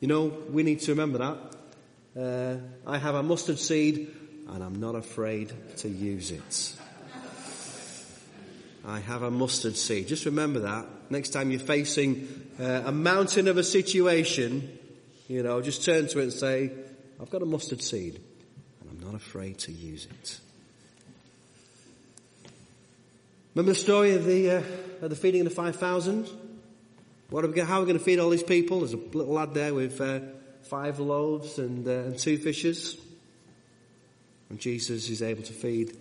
You 0.00 0.08
know, 0.08 0.24
we 0.50 0.64
need 0.64 0.80
to 0.80 0.90
remember 0.90 1.18
that. 1.18 2.20
Uh, 2.20 2.90
I 2.90 2.98
have 2.98 3.14
a 3.14 3.22
mustard 3.22 3.60
seed 3.60 4.12
and 4.48 4.64
I'm 4.64 4.80
not 4.80 4.96
afraid 4.96 5.52
to 5.76 5.88
use 5.88 6.32
it. 6.32 6.76
I 8.86 9.00
have 9.00 9.22
a 9.22 9.30
mustard 9.30 9.76
seed. 9.76 10.08
Just 10.08 10.26
remember 10.26 10.60
that. 10.60 10.86
Next 11.10 11.30
time 11.30 11.50
you're 11.50 11.60
facing 11.60 12.28
uh, 12.60 12.82
a 12.86 12.92
mountain 12.92 13.48
of 13.48 13.56
a 13.56 13.64
situation, 13.64 14.78
you 15.26 15.42
know, 15.42 15.62
just 15.62 15.84
turn 15.84 16.06
to 16.08 16.18
it 16.18 16.24
and 16.24 16.32
say, 16.32 16.70
I've 17.20 17.30
got 17.30 17.42
a 17.42 17.46
mustard 17.46 17.82
seed 17.82 18.20
and 18.80 18.90
I'm 18.90 19.00
not 19.00 19.14
afraid 19.14 19.58
to 19.60 19.72
use 19.72 20.06
it. 20.06 20.38
Remember 23.54 23.72
the 23.72 23.78
story 23.78 24.14
of 24.14 24.24
the, 24.24 24.50
uh, 24.50 24.62
of 25.00 25.10
the 25.10 25.16
feeding 25.16 25.40
of 25.42 25.48
the 25.48 25.54
5,000? 25.54 26.28
What 27.30 27.44
are 27.44 27.48
we, 27.48 27.60
how 27.60 27.76
are 27.76 27.80
we 27.80 27.86
going 27.86 27.98
to 27.98 28.04
feed 28.04 28.18
all 28.18 28.30
these 28.30 28.42
people? 28.42 28.80
There's 28.80 28.92
a 28.92 28.96
little 28.96 29.32
lad 29.32 29.54
there 29.54 29.72
with 29.72 30.00
uh, 30.00 30.20
five 30.62 30.98
loaves 30.98 31.58
and, 31.58 31.86
uh, 31.86 31.90
and 31.90 32.18
two 32.18 32.36
fishes. 32.36 32.98
And 34.50 34.58
Jesus 34.58 35.08
is 35.08 35.22
able 35.22 35.42
to 35.44 35.52
feed 35.52 35.96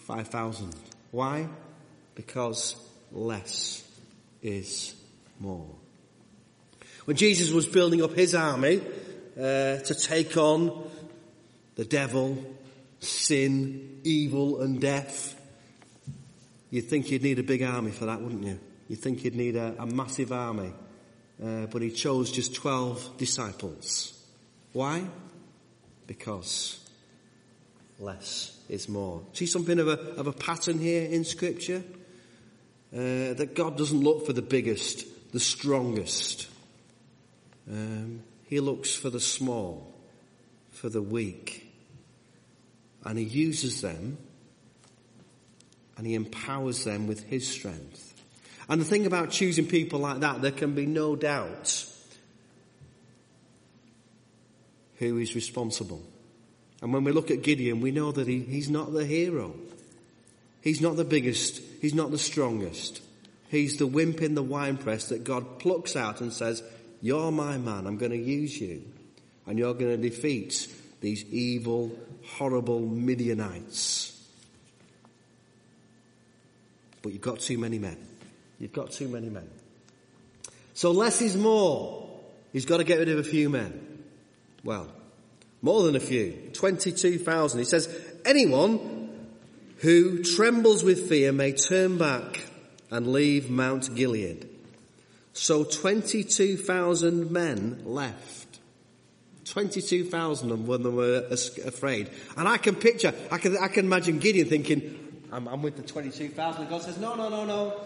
5,000. 0.00 0.74
Why? 1.10 1.48
Because 2.18 2.76
less 3.12 3.88
is 4.42 4.94
more. 5.40 5.74
When 7.06 7.16
Jesus 7.16 7.50
was 7.50 7.66
building 7.66 8.02
up 8.02 8.12
his 8.12 8.34
army 8.34 8.82
uh, 9.36 9.78
to 9.78 9.94
take 9.94 10.36
on 10.36 10.90
the 11.76 11.86
devil, 11.86 12.44
sin, 13.00 14.00
evil 14.04 14.60
and 14.60 14.80
death, 14.80 15.38
You'd 16.70 16.88
think 16.88 17.10
you'd 17.10 17.22
need 17.22 17.38
a 17.38 17.42
big 17.42 17.62
army 17.62 17.90
for 17.90 18.06
that, 18.06 18.20
wouldn't 18.20 18.44
you? 18.44 18.58
You'd 18.88 18.98
think 18.98 19.24
you'd 19.24 19.34
need 19.34 19.56
a, 19.56 19.74
a 19.78 19.86
massive 19.86 20.32
army. 20.32 20.72
Uh, 21.42 21.66
but 21.66 21.82
he 21.82 21.90
chose 21.90 22.30
just 22.30 22.54
12 22.54 23.16
disciples. 23.16 24.12
Why? 24.72 25.04
Because 26.06 26.84
less 27.98 28.58
is 28.68 28.88
more. 28.88 29.22
See 29.32 29.46
something 29.46 29.78
of 29.78 29.88
a, 29.88 29.98
of 30.16 30.26
a 30.26 30.32
pattern 30.32 30.78
here 30.78 31.08
in 31.08 31.24
scripture? 31.24 31.82
Uh, 32.92 33.34
that 33.34 33.54
God 33.54 33.76
doesn't 33.76 34.00
look 34.00 34.24
for 34.24 34.32
the 34.32 34.42
biggest, 34.42 35.04
the 35.32 35.40
strongest. 35.40 36.48
Um, 37.70 38.22
he 38.46 38.60
looks 38.60 38.94
for 38.94 39.10
the 39.10 39.20
small, 39.20 39.92
for 40.70 40.88
the 40.88 41.02
weak. 41.02 41.70
And 43.04 43.18
he 43.18 43.24
uses 43.24 43.82
them 43.82 44.16
and 45.96 46.06
he 46.06 46.14
empowers 46.14 46.84
them 46.84 47.06
with 47.06 47.24
his 47.24 47.46
strength. 47.46 48.14
And 48.68 48.80
the 48.80 48.84
thing 48.84 49.06
about 49.06 49.30
choosing 49.30 49.66
people 49.66 49.98
like 49.98 50.20
that, 50.20 50.40
there 50.40 50.52
can 50.52 50.74
be 50.74 50.86
no 50.86 51.16
doubt 51.16 51.84
who 54.96 55.18
is 55.18 55.34
responsible. 55.34 56.02
And 56.80 56.92
when 56.92 57.04
we 57.04 57.12
look 57.12 57.30
at 57.30 57.42
Gideon, 57.42 57.80
we 57.80 57.90
know 57.90 58.12
that 58.12 58.28
he, 58.28 58.40
he's 58.40 58.70
not 58.70 58.92
the 58.92 59.04
hero. 59.04 59.54
He's 60.60 60.80
not 60.80 60.96
the 60.96 61.04
biggest. 61.04 61.60
He's 61.80 61.94
not 61.94 62.10
the 62.10 62.18
strongest. 62.18 63.02
He's 63.48 63.76
the 63.76 63.86
wimp 63.86 64.20
in 64.20 64.34
the 64.34 64.42
winepress 64.42 65.08
that 65.08 65.24
God 65.24 65.58
plucks 65.58 65.96
out 65.96 66.20
and 66.20 66.32
says, 66.32 66.62
you're 67.00 67.30
my 67.30 67.58
man. 67.58 67.86
I'm 67.86 67.96
going 67.96 68.12
to 68.12 68.18
use 68.18 68.60
you. 68.60 68.82
And 69.46 69.58
you're 69.58 69.74
going 69.74 70.00
to 70.00 70.08
defeat 70.08 70.68
these 71.00 71.24
evil, 71.26 71.96
horrible 72.26 72.80
Midianites. 72.80 74.14
But 77.00 77.12
you've 77.12 77.22
got 77.22 77.40
too 77.40 77.56
many 77.56 77.78
men. 77.78 77.96
You've 78.58 78.72
got 78.72 78.90
too 78.90 79.08
many 79.08 79.30
men. 79.30 79.48
So 80.74 80.90
less 80.90 81.22
is 81.22 81.36
more. 81.36 82.08
He's 82.52 82.66
got 82.66 82.78
to 82.78 82.84
get 82.84 82.98
rid 82.98 83.08
of 83.08 83.18
a 83.18 83.24
few 83.24 83.48
men. 83.48 84.02
Well, 84.64 84.88
more 85.62 85.84
than 85.84 85.96
a 85.96 86.00
few. 86.00 86.50
22,000. 86.52 87.58
He 87.58 87.64
says, 87.64 87.88
anyone 88.24 88.97
who 89.78 90.22
trembles 90.22 90.82
with 90.82 91.08
fear 91.08 91.32
may 91.32 91.52
turn 91.52 91.98
back 91.98 92.44
and 92.90 93.12
leave 93.12 93.50
Mount 93.50 93.94
Gilead. 93.94 94.48
So 95.32 95.64
22,000 95.64 97.30
men 97.30 97.82
left. 97.84 98.58
22,000 99.44 100.50
of 100.50 100.66
them 100.66 100.96
were 100.96 101.26
afraid. 101.30 102.10
And 102.36 102.48
I 102.48 102.58
can 102.58 102.74
picture, 102.74 103.14
I 103.30 103.38
can, 103.38 103.56
I 103.56 103.68
can 103.68 103.86
imagine 103.86 104.18
Gideon 104.18 104.48
thinking, 104.48 105.22
I'm, 105.32 105.46
I'm 105.46 105.62
with 105.62 105.76
the 105.76 105.82
22,000. 105.82 106.62
And 106.62 106.70
God 106.70 106.82
says, 106.82 106.98
no, 106.98 107.14
no, 107.14 107.28
no, 107.28 107.44
no. 107.44 107.80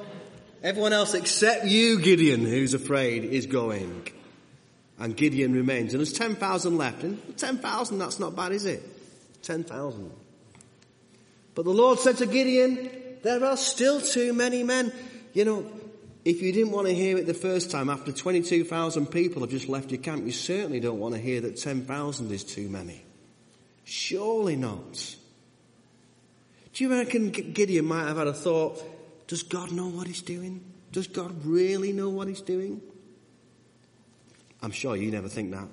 Everyone 0.62 0.92
else 0.92 1.14
except 1.14 1.66
you, 1.66 2.00
Gideon, 2.00 2.40
who's 2.40 2.74
afraid, 2.74 3.24
is 3.24 3.46
going. 3.46 4.08
And 4.98 5.16
Gideon 5.16 5.52
remains. 5.52 5.92
And 5.92 6.00
there's 6.00 6.12
10,000 6.12 6.78
left. 6.78 7.02
And 7.02 7.36
10,000, 7.36 7.98
that's 7.98 8.18
not 8.18 8.34
bad, 8.34 8.52
is 8.52 8.64
it? 8.64 8.82
10,000. 9.42 10.10
But 11.54 11.64
the 11.64 11.70
Lord 11.70 11.98
said 11.98 12.16
to 12.18 12.26
Gideon, 12.26 12.90
there 13.22 13.44
are 13.44 13.56
still 13.56 14.00
too 14.00 14.32
many 14.32 14.62
men. 14.62 14.92
You 15.32 15.44
know, 15.44 15.70
if 16.24 16.40
you 16.40 16.52
didn't 16.52 16.72
want 16.72 16.88
to 16.88 16.94
hear 16.94 17.18
it 17.18 17.26
the 17.26 17.34
first 17.34 17.70
time, 17.70 17.90
after 17.90 18.12
22,000 18.12 19.06
people 19.06 19.42
have 19.42 19.50
just 19.50 19.68
left 19.68 19.90
your 19.90 20.00
camp, 20.00 20.24
you 20.24 20.32
certainly 20.32 20.80
don't 20.80 20.98
want 20.98 21.14
to 21.14 21.20
hear 21.20 21.40
that 21.40 21.56
10,000 21.56 22.32
is 22.32 22.44
too 22.44 22.68
many. 22.68 23.02
Surely 23.84 24.56
not. 24.56 25.16
Do 26.74 26.84
you 26.84 26.90
reckon 26.90 27.30
Gideon 27.30 27.84
might 27.84 28.06
have 28.06 28.16
had 28.16 28.28
a 28.28 28.32
thought, 28.32 28.82
does 29.26 29.42
God 29.42 29.72
know 29.72 29.88
what 29.88 30.06
he's 30.06 30.22
doing? 30.22 30.64
Does 30.90 31.06
God 31.06 31.44
really 31.44 31.92
know 31.92 32.08
what 32.08 32.28
he's 32.28 32.40
doing? 32.40 32.80
I'm 34.62 34.70
sure 34.70 34.94
you 34.94 35.10
never 35.10 35.28
think 35.28 35.50
that. 35.50 35.68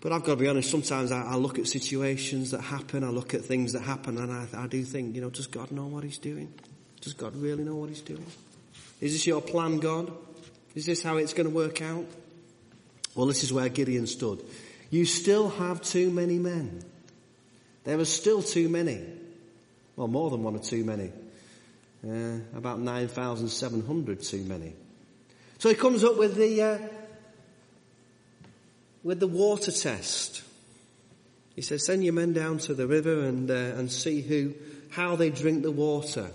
But 0.00 0.12
I've 0.12 0.22
got 0.24 0.34
to 0.34 0.36
be 0.36 0.48
honest, 0.48 0.70
sometimes 0.70 1.12
I, 1.12 1.22
I 1.22 1.34
look 1.36 1.58
at 1.58 1.66
situations 1.66 2.52
that 2.52 2.62
happen, 2.62 3.04
I 3.04 3.08
look 3.08 3.34
at 3.34 3.44
things 3.44 3.74
that 3.74 3.82
happen, 3.82 4.16
and 4.16 4.32
I, 4.32 4.46
I 4.56 4.66
do 4.66 4.82
think, 4.82 5.14
you 5.14 5.20
know, 5.20 5.30
does 5.30 5.46
God 5.46 5.70
know 5.70 5.86
what 5.86 6.04
he's 6.04 6.18
doing? 6.18 6.52
Does 7.02 7.12
God 7.12 7.36
really 7.36 7.64
know 7.64 7.76
what 7.76 7.90
he's 7.90 8.00
doing? 8.00 8.24
Is 9.00 9.12
this 9.12 9.26
your 9.26 9.42
plan, 9.42 9.78
God? 9.78 10.10
Is 10.74 10.86
this 10.86 11.02
how 11.02 11.16
it's 11.16 11.34
going 11.34 11.48
to 11.48 11.54
work 11.54 11.82
out? 11.82 12.06
Well, 13.14 13.26
this 13.26 13.42
is 13.42 13.52
where 13.52 13.68
Gideon 13.68 14.06
stood. 14.06 14.42
You 14.90 15.04
still 15.04 15.50
have 15.50 15.82
too 15.82 16.10
many 16.10 16.38
men. 16.38 16.82
There 17.84 17.98
are 17.98 18.04
still 18.04 18.42
too 18.42 18.68
many. 18.68 19.04
Well, 19.96 20.08
more 20.08 20.30
than 20.30 20.42
one 20.42 20.56
or 20.56 20.60
too 20.60 20.84
many. 20.84 21.12
Uh, 22.06 22.40
about 22.56 22.80
9,700 22.80 24.22
too 24.22 24.44
many. 24.44 24.74
So 25.58 25.68
he 25.68 25.74
comes 25.74 26.04
up 26.04 26.16
with 26.16 26.36
the, 26.36 26.62
uh, 26.62 26.78
with 29.02 29.20
the 29.20 29.26
water 29.26 29.72
test. 29.72 30.42
He 31.54 31.62
says, 31.62 31.84
send 31.84 32.04
your 32.04 32.12
men 32.12 32.32
down 32.32 32.58
to 32.58 32.74
the 32.74 32.86
river 32.86 33.20
and, 33.20 33.50
uh, 33.50 33.54
and 33.54 33.90
see 33.90 34.22
who, 34.22 34.54
how 34.90 35.16
they 35.16 35.30
drink 35.30 35.62
the 35.62 35.70
water. 35.70 36.30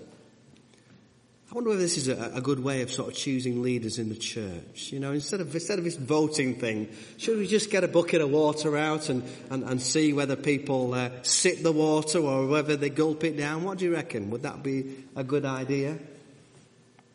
I 1.50 1.55
wonder 1.55 1.69
whether 1.69 1.81
this 1.81 1.98
is 1.98 2.07
a, 2.07 2.31
a, 2.34 2.41
good 2.41 2.62
way 2.62 2.81
of 2.81 2.91
sort 2.91 3.10
of 3.10 3.15
choosing 3.15 3.62
leaders 3.62 3.98
in 3.98 4.10
the 4.10 4.15
church. 4.15 4.91
You 4.91 5.00
know, 5.00 5.13
instead 5.13 5.39
of 5.39 5.53
instead 5.53 5.77
of 5.77 5.86
this 5.86 5.95
voting 5.95 6.55
thing, 6.55 6.89
should 7.17 7.38
we 7.38 7.48
just 7.48 7.69
get 7.69 7.84
a 7.84 7.88
bucket 7.88 8.19
of 8.19 8.29
water 8.31 8.75
out 8.75 9.10
and, 9.10 9.24
and, 9.50 9.63
and 9.63 9.81
see 9.81 10.12
whether 10.12 10.36
people 10.36 10.93
uh, 10.93 11.12
sip 11.22 11.62
the 11.62 11.72
water 11.72 12.19
or 12.19 12.48
whether 12.48 12.75
they 12.75 12.89
gulp 12.89 13.24
it 13.24 13.38
down? 13.38 13.63
What 13.63 13.77
do 13.77 13.86
you 13.86 13.93
reckon? 13.93 14.31
Would 14.31 14.41
that 14.41 14.63
be 14.63 14.95
a 15.15 15.24
good 15.24 15.45
idea? 15.45 15.98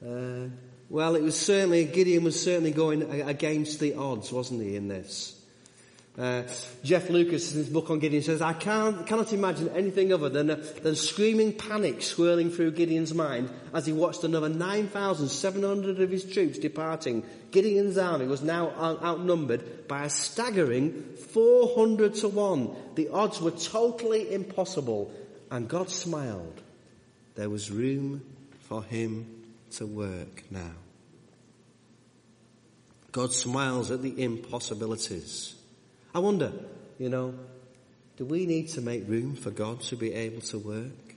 Uh, 0.02 0.48
well, 0.88 1.16
it 1.16 1.22
was 1.22 1.38
certainly 1.38 1.84
Gideon 1.84 2.24
was 2.24 2.42
certainly 2.42 2.70
going 2.70 3.02
against 3.22 3.78
the 3.78 3.94
odds, 3.94 4.32
wasn't 4.32 4.62
he? 4.62 4.74
In 4.74 4.88
this. 4.88 5.39
Uh, 6.20 6.42
Jeff 6.84 7.08
Lucas, 7.08 7.52
in 7.52 7.60
his 7.60 7.70
book 7.70 7.88
on 7.88 7.98
Gideon, 7.98 8.22
says, 8.22 8.42
I 8.42 8.52
cannot 8.52 9.32
imagine 9.32 9.70
anything 9.70 10.12
other 10.12 10.28
than, 10.28 10.50
a, 10.50 10.56
than 10.56 10.94
screaming 10.94 11.54
panic 11.54 12.02
swirling 12.02 12.50
through 12.50 12.72
Gideon's 12.72 13.14
mind 13.14 13.48
as 13.72 13.86
he 13.86 13.94
watched 13.94 14.22
another 14.22 14.50
9,700 14.50 15.98
of 15.98 16.10
his 16.10 16.30
troops 16.30 16.58
departing. 16.58 17.24
Gideon's 17.52 17.96
army 17.96 18.26
was 18.26 18.42
now 18.42 18.68
outnumbered 19.02 19.88
by 19.88 20.04
a 20.04 20.10
staggering 20.10 21.04
400 21.30 22.16
to 22.16 22.28
1. 22.28 22.76
The 22.96 23.08
odds 23.08 23.40
were 23.40 23.52
totally 23.52 24.30
impossible, 24.30 25.10
and 25.50 25.68
God 25.68 25.88
smiled. 25.88 26.60
There 27.34 27.48
was 27.48 27.70
room 27.70 28.20
for 28.68 28.82
him 28.82 29.44
to 29.76 29.86
work 29.86 30.42
now. 30.50 30.74
God 33.10 33.32
smiles 33.32 33.90
at 33.90 34.02
the 34.02 34.22
impossibilities. 34.22 35.54
I 36.14 36.18
wonder, 36.18 36.52
you 36.98 37.08
know, 37.08 37.34
do 38.16 38.24
we 38.24 38.46
need 38.46 38.68
to 38.70 38.80
make 38.80 39.08
room 39.08 39.34
for 39.34 39.50
God 39.50 39.80
to 39.82 39.96
be 39.96 40.12
able 40.12 40.40
to 40.42 40.58
work? 40.58 41.14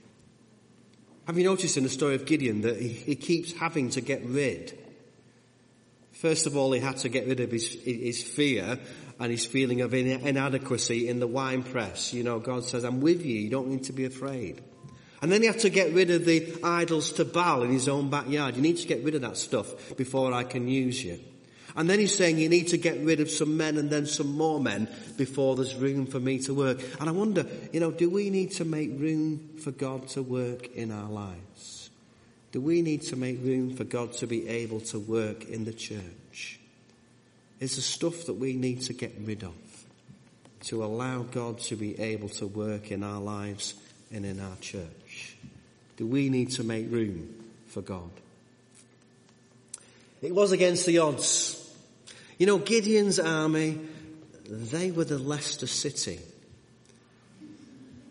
Have 1.26 1.38
you 1.38 1.44
noticed 1.44 1.76
in 1.76 1.82
the 1.82 1.88
story 1.88 2.14
of 2.14 2.26
Gideon 2.26 2.60
that 2.62 2.80
he, 2.80 2.88
he 2.88 3.16
keeps 3.16 3.52
having 3.52 3.90
to 3.90 4.00
get 4.00 4.24
rid? 4.24 4.78
First 6.12 6.46
of 6.46 6.56
all, 6.56 6.72
he 6.72 6.80
had 6.80 6.98
to 6.98 7.08
get 7.08 7.26
rid 7.26 7.40
of 7.40 7.50
his, 7.50 7.74
his 7.82 8.22
fear 8.22 8.78
and 9.18 9.30
his 9.30 9.44
feeling 9.44 9.80
of 9.80 9.92
inadequacy 9.94 11.08
in 11.08 11.20
the 11.20 11.26
wine 11.26 11.62
press. 11.62 12.12
You 12.14 12.22
know, 12.22 12.38
God 12.38 12.64
says, 12.64 12.84
I'm 12.84 13.00
with 13.00 13.24
you. 13.24 13.40
You 13.40 13.50
don't 13.50 13.68
need 13.68 13.84
to 13.84 13.92
be 13.92 14.04
afraid. 14.04 14.62
And 15.22 15.32
then 15.32 15.40
he 15.40 15.46
had 15.46 15.60
to 15.60 15.70
get 15.70 15.92
rid 15.92 16.10
of 16.10 16.24
the 16.24 16.54
idols 16.62 17.12
to 17.14 17.24
Baal 17.24 17.62
in 17.62 17.70
his 17.70 17.88
own 17.88 18.10
backyard. 18.10 18.56
You 18.56 18.62
need 18.62 18.76
to 18.78 18.86
get 18.86 19.02
rid 19.02 19.14
of 19.14 19.22
that 19.22 19.36
stuff 19.36 19.96
before 19.96 20.32
I 20.32 20.44
can 20.44 20.68
use 20.68 21.02
you. 21.02 21.18
And 21.76 21.90
then 21.90 21.98
he's 21.98 22.16
saying 22.16 22.38
you 22.38 22.48
need 22.48 22.68
to 22.68 22.76
get 22.76 23.00
rid 23.00 23.18
of 23.20 23.30
some 23.30 23.56
men 23.56 23.76
and 23.76 23.90
then 23.90 24.06
some 24.06 24.36
more 24.36 24.60
men 24.60 24.88
before 25.16 25.56
there's 25.56 25.74
room 25.74 26.06
for 26.06 26.20
me 26.20 26.38
to 26.40 26.54
work. 26.54 26.80
And 27.00 27.08
I 27.08 27.12
wonder, 27.12 27.46
you 27.72 27.80
know, 27.80 27.90
do 27.90 28.08
we 28.08 28.30
need 28.30 28.52
to 28.52 28.64
make 28.64 28.90
room 28.94 29.56
for 29.58 29.72
God 29.72 30.06
to 30.08 30.22
work 30.22 30.68
in 30.74 30.92
our 30.92 31.10
lives? 31.10 31.90
Do 32.52 32.60
we 32.60 32.82
need 32.82 33.02
to 33.02 33.16
make 33.16 33.42
room 33.42 33.74
for 33.74 33.82
God 33.82 34.12
to 34.14 34.28
be 34.28 34.46
able 34.46 34.80
to 34.82 35.00
work 35.00 35.48
in 35.48 35.64
the 35.64 35.72
church? 35.72 36.60
Is 37.58 37.74
the 37.74 37.82
stuff 37.82 38.26
that 38.26 38.34
we 38.34 38.52
need 38.52 38.82
to 38.82 38.92
get 38.92 39.12
rid 39.20 39.42
of 39.42 39.54
to 40.66 40.84
allow 40.84 41.22
God 41.22 41.58
to 41.60 41.74
be 41.74 41.98
able 41.98 42.28
to 42.28 42.46
work 42.46 42.92
in 42.92 43.02
our 43.02 43.20
lives 43.20 43.74
and 44.12 44.24
in 44.24 44.38
our 44.38 44.56
church? 44.60 45.36
Do 45.96 46.06
we 46.06 46.28
need 46.28 46.52
to 46.52 46.62
make 46.62 46.90
room 46.90 47.34
for 47.66 47.80
God? 47.80 48.10
It 50.22 50.34
was 50.34 50.52
against 50.52 50.86
the 50.86 50.98
odds. 50.98 51.53
You 52.38 52.46
know, 52.46 52.58
Gideon's 52.58 53.20
army, 53.20 53.80
they 54.48 54.90
were 54.90 55.04
the 55.04 55.18
Leicester 55.18 55.66
City 55.66 56.18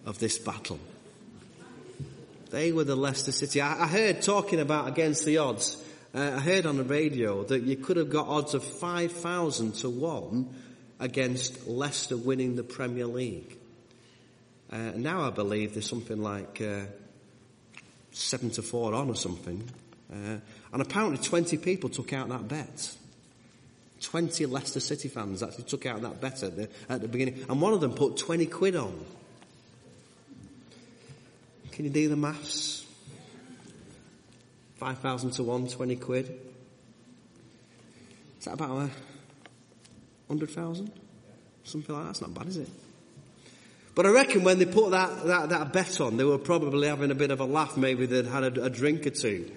of 0.05 0.19
this 0.19 0.37
battle. 0.37 0.79
They 2.49 2.71
were 2.71 2.83
the 2.83 2.95
Leicester 2.95 3.31
City. 3.31 3.61
I, 3.61 3.83
I 3.83 3.87
heard 3.87 4.21
talking 4.21 4.59
about 4.59 4.87
against 4.87 5.25
the 5.25 5.39
odds. 5.39 5.77
Uh, 6.13 6.33
I 6.35 6.39
heard 6.39 6.65
on 6.65 6.77
the 6.77 6.83
radio 6.83 7.43
that 7.43 7.63
you 7.63 7.75
could 7.75 7.97
have 7.97 8.09
got 8.09 8.27
odds 8.27 8.53
of 8.53 8.63
5,000 8.63 9.73
to 9.75 9.89
1 9.89 10.55
against 10.99 11.67
Leicester 11.67 12.15
winning 12.15 12.55
the 12.55 12.63
Premier 12.63 13.07
League. 13.07 13.57
Uh, 14.71 14.91
now 14.95 15.21
I 15.21 15.31
believe 15.31 15.73
there's 15.73 15.89
something 15.89 16.21
like 16.21 16.61
uh, 16.61 16.85
7 18.11 18.51
to 18.51 18.61
4 18.61 18.93
on 18.93 19.09
or 19.09 19.15
something. 19.15 19.69
Uh, 20.11 20.37
and 20.71 20.81
apparently 20.81 21.17
20 21.17 21.57
people 21.57 21.89
took 21.89 22.13
out 22.13 22.29
that 22.29 22.47
bet. 22.47 22.95
20 24.03 24.45
Leicester 24.45 24.79
City 24.79 25.07
fans 25.07 25.41
actually 25.41 25.63
took 25.63 25.85
out 25.85 26.01
that 26.01 26.21
bet 26.21 26.43
at 26.43 26.55
the, 26.55 26.69
at 26.89 27.01
the 27.01 27.07
beginning, 27.07 27.45
and 27.49 27.59
one 27.61 27.73
of 27.73 27.81
them 27.81 27.93
put 27.93 28.17
20 28.17 28.45
quid 28.47 28.75
on. 28.75 29.05
Can 31.71 31.85
you 31.85 31.91
do 31.91 32.09
the 32.09 32.15
maths? 32.15 32.85
5,000 34.75 35.31
to 35.31 35.43
1, 35.43 35.67
20 35.69 35.95
quid. 35.95 36.39
Is 38.39 38.45
that 38.45 38.53
about 38.53 38.71
a 38.71 38.89
100,000? 40.27 40.91
Something 41.63 41.95
like 41.95 42.03
that. 42.03 42.07
That's 42.07 42.21
not 42.21 42.33
bad, 42.33 42.47
is 42.47 42.57
it? 42.57 42.69
But 43.95 44.05
I 44.05 44.09
reckon 44.09 44.43
when 44.43 44.59
they 44.59 44.65
put 44.65 44.91
that, 44.91 45.25
that, 45.25 45.49
that 45.49 45.71
bet 45.71 46.01
on, 46.01 46.17
they 46.17 46.23
were 46.23 46.37
probably 46.37 46.87
having 46.87 47.11
a 47.11 47.15
bit 47.15 47.31
of 47.31 47.39
a 47.39 47.45
laugh. 47.45 47.77
Maybe 47.77 48.05
they'd 48.05 48.25
had 48.25 48.57
a, 48.57 48.65
a 48.65 48.69
drink 48.69 49.07
or 49.07 49.11
two. 49.11 49.51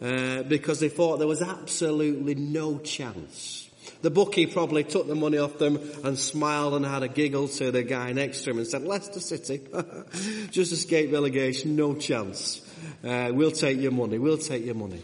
Uh, 0.00 0.42
because 0.44 0.80
they 0.80 0.88
thought 0.88 1.18
there 1.18 1.28
was 1.28 1.42
absolutely 1.42 2.34
no 2.34 2.78
chance 2.78 3.69
the 4.02 4.10
bookie 4.10 4.46
probably 4.46 4.84
took 4.84 5.06
the 5.06 5.14
money 5.14 5.38
off 5.38 5.58
them 5.58 5.78
and 6.04 6.18
smiled 6.18 6.74
and 6.74 6.84
had 6.84 7.02
a 7.02 7.08
giggle 7.08 7.48
to 7.48 7.70
the 7.70 7.82
guy 7.82 8.12
next 8.12 8.44
to 8.44 8.50
him 8.50 8.58
and 8.58 8.66
said, 8.66 8.82
Leicester 8.82 9.20
City, 9.20 9.60
just 10.50 10.72
escape 10.72 11.12
relegation, 11.12 11.76
no 11.76 11.94
chance. 11.94 12.62
Uh, 13.04 13.30
we'll 13.32 13.50
take 13.50 13.78
your 13.78 13.92
money, 13.92 14.18
we'll 14.18 14.38
take 14.38 14.64
your 14.64 14.74
money. 14.74 15.02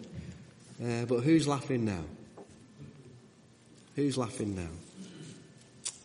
Uh, 0.83 1.05
but 1.07 1.21
who's 1.21 1.47
laughing 1.47 1.85
now? 1.85 2.05
Who's 3.97 4.19
laughing 4.19 4.57
now? 4.57 4.69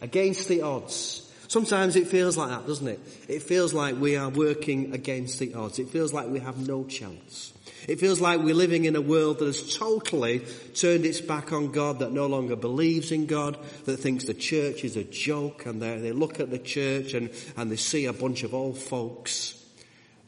Against 0.02 0.48
the 0.48 0.62
odds. 0.62 1.28
Sometimes 1.48 1.98
it 1.98 2.08
feels 2.08 2.38
like 2.38 2.50
that, 2.50 2.66
doesn't 2.66 2.88
it? 2.88 3.00
It 3.28 3.44
feels 3.44 3.74
like 3.74 3.98
we 3.98 4.16
are 4.16 4.30
working 4.30 4.94
against 4.94 5.40
the 5.40 5.54
odds. 5.54 5.80
It 5.80 5.90
feels 5.90 6.14
like 6.14 6.28
we 6.28 6.40
have 6.40 6.66
no 6.66 6.86
chance. 6.86 7.52
It 7.92 8.00
feels 8.00 8.22
like 8.22 8.40
we're 8.40 8.56
living 8.56 8.86
in 8.86 8.96
a 8.96 9.02
world 9.02 9.40
that 9.40 9.48
has 9.48 9.76
totally 9.76 10.40
turned 10.76 11.06
its 11.06 11.20
back 11.20 11.52
on 11.52 11.74
God, 11.74 12.00
that 12.00 12.14
no 12.14 12.26
longer 12.26 12.56
believes 12.56 13.12
in 13.12 13.26
God, 13.26 13.58
that 13.84 13.98
thinks 13.98 14.24
the 14.24 14.34
church 14.34 14.86
is 14.86 14.96
a 14.96 15.04
joke, 15.04 15.66
and 15.66 15.82
they 15.82 16.14
look 16.14 16.40
at 16.40 16.50
the 16.50 16.58
church 16.58 17.14
and, 17.14 17.30
and 17.58 17.70
they 17.70 17.76
see 17.76 18.06
a 18.06 18.14
bunch 18.14 18.44
of 18.44 18.54
old 18.54 18.78
folks 18.78 19.62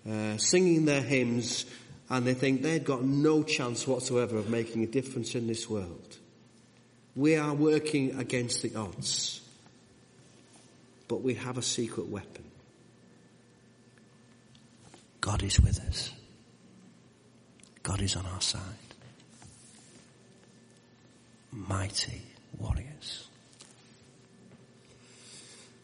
uh, 0.05 0.35
singing 0.35 0.83
their 0.83 1.01
hymns, 1.01 1.65
and 2.09 2.27
they 2.27 2.33
think 2.33 2.63
they've 2.63 2.83
got 2.83 3.01
no 3.01 3.43
chance 3.43 3.87
whatsoever 3.87 4.35
of 4.35 4.49
making 4.49 4.83
a 4.83 4.87
difference 4.87 5.33
in 5.33 5.47
this 5.47 5.69
world. 5.69 6.17
We 7.15 7.37
are 7.37 7.53
working 7.53 8.19
against 8.19 8.61
the 8.61 8.75
odds, 8.75 9.39
but 11.07 11.21
we 11.21 11.35
have 11.35 11.57
a 11.57 11.61
secret 11.61 12.07
weapon. 12.07 12.43
God 15.21 15.41
is 15.43 15.61
with 15.61 15.79
us. 15.79 16.11
God 17.83 18.01
is 18.01 18.15
on 18.15 18.25
our 18.25 18.41
side. 18.41 18.61
Mighty 21.51 22.21
warriors. 22.57 23.27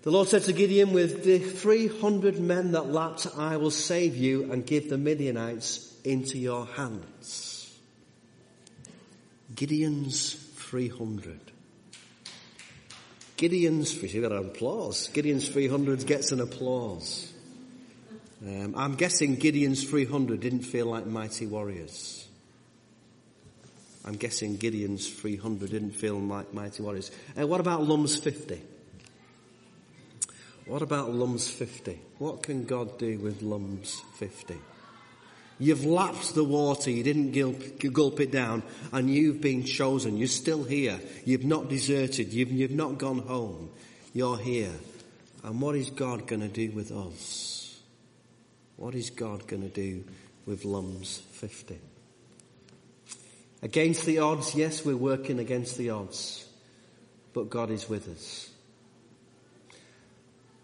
The 0.02 0.12
Lord 0.12 0.30
said 0.30 0.44
to 0.44 0.54
Gideon, 0.54 0.94
with 0.94 1.26
the 1.26 1.40
300 1.40 2.40
men 2.40 2.72
that 2.72 2.88
lapped, 2.88 3.28
I 3.38 3.58
will 3.58 3.70
save 3.70 4.16
you 4.16 4.52
and 4.52 4.66
give 4.66 4.90
the 4.90 4.98
Midianites 4.98 5.94
into 6.06 6.38
your 6.38 6.66
hands. 6.66 7.78
Gideon's 9.54 10.34
300. 10.34 11.40
Gideon's, 13.36 14.02
we 14.02 14.08
see 14.08 14.20
that 14.20 14.32
applause. 14.32 15.10
Gideon's 15.10 15.50
300 15.50 16.06
gets 16.06 16.32
an 16.32 16.40
applause. 16.40 17.34
Um, 18.42 18.74
I'm 18.78 18.96
guessing 18.96 19.36
Gideon's 19.36 19.84
300 19.84 20.40
didn't 20.40 20.62
feel 20.62 20.86
like 20.86 21.06
mighty 21.06 21.46
warriors. 21.46 22.28
I'm 24.06 24.16
guessing 24.16 24.56
Gideon's 24.56 25.10
300 25.10 25.70
didn't 25.70 25.92
feel 25.92 26.18
like 26.20 26.54
mighty 26.54 26.82
warriors. 26.82 27.12
Uh, 27.40 27.46
what 27.46 27.60
about 27.60 27.84
Lum's 27.84 28.18
50? 28.18 28.62
What 30.66 30.82
about 30.82 31.12
Lum's 31.12 31.50
50? 31.50 32.00
What 32.18 32.44
can 32.44 32.66
God 32.66 32.98
do 32.98 33.18
with 33.20 33.42
Lum's 33.42 34.02
50? 34.16 34.56
You've 35.62 35.84
lapped 35.84 36.36
the 36.36 36.44
water, 36.46 36.90
you 36.90 37.04
didn't 37.04 37.34
gulp, 37.34 37.94
gulp, 37.94 38.22
it 38.22 38.32
down, 38.32 38.64
and 38.94 39.10
you've 39.10 39.42
been 39.42 39.66
chosen. 39.66 40.16
You're 40.16 40.30
still 40.30 40.64
here. 40.64 41.02
You've 41.26 41.44
not 41.44 41.68
deserted. 41.68 42.32
You've, 42.32 42.52
you've 42.52 42.72
not 42.72 42.98
gone 42.98 43.20
home. 43.20 43.70
You're 44.14 44.38
here. 44.38 44.72
And 45.44 45.60
what 45.60 45.76
is 45.76 45.90
God 45.90 46.28
going 46.28 46.42
to 46.42 46.48
do 46.48 46.72
with 46.72 46.92
us? 46.92 47.59
What 48.80 48.96
is 48.96 49.10
God 49.10 49.46
going 49.46 49.62
to 49.62 49.68
do 49.68 50.06
with 50.46 50.64
Lum's 50.64 51.18
50? 51.34 51.78
Against 53.62 54.06
the 54.06 54.20
odds, 54.20 54.56
yes, 54.56 54.86
we're 54.86 54.96
working 54.96 55.38
against 55.38 55.78
the 55.78 55.90
odds, 55.90 56.48
but 57.34 57.50
God 57.50 57.72
is 57.72 57.90
with 57.90 58.08
us. 58.08 58.50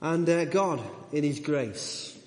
And 0.01 0.29
uh, 0.29 0.45
God, 0.45 0.81
in 1.11 1.25
His 1.25 1.41
grace, 1.41 2.17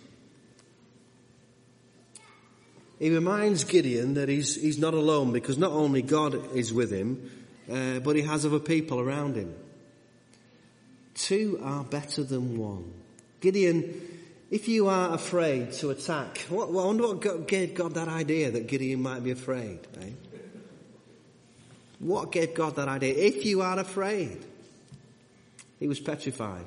he 2.98 3.08
reminds 3.08 3.64
Gideon 3.64 4.12
that 4.12 4.28
he's, 4.28 4.60
he's 4.60 4.78
not 4.78 4.92
alone 4.92 5.32
because 5.32 5.56
not 5.56 5.72
only 5.72 6.02
God 6.02 6.54
is 6.54 6.70
with 6.70 6.90
him, 6.90 7.30
uh, 7.70 8.00
but 8.00 8.14
he 8.14 8.22
has 8.22 8.44
other 8.44 8.58
people 8.58 9.00
around 9.00 9.36
him. 9.36 9.54
Two 11.14 11.58
are 11.62 11.84
better 11.84 12.24
than 12.24 12.58
one. 12.58 12.92
Gideon, 13.40 14.07
if 14.50 14.66
you 14.68 14.88
are 14.88 15.14
afraid 15.14 15.72
to 15.72 15.90
attack, 15.90 16.38
what, 16.48 16.68
I 16.68 16.72
wonder 16.72 17.08
what 17.08 17.46
gave 17.46 17.74
God 17.74 17.94
that 17.94 18.08
idea 18.08 18.50
that 18.50 18.66
Gideon 18.66 19.02
might 19.02 19.22
be 19.22 19.30
afraid. 19.30 19.80
Eh? 20.00 20.10
What 21.98 22.32
gave 22.32 22.54
God 22.54 22.76
that 22.76 22.88
idea? 22.88 23.14
If 23.14 23.44
you 23.44 23.60
are 23.60 23.78
afraid, 23.78 24.44
he 25.78 25.88
was 25.88 26.00
petrified. 26.00 26.64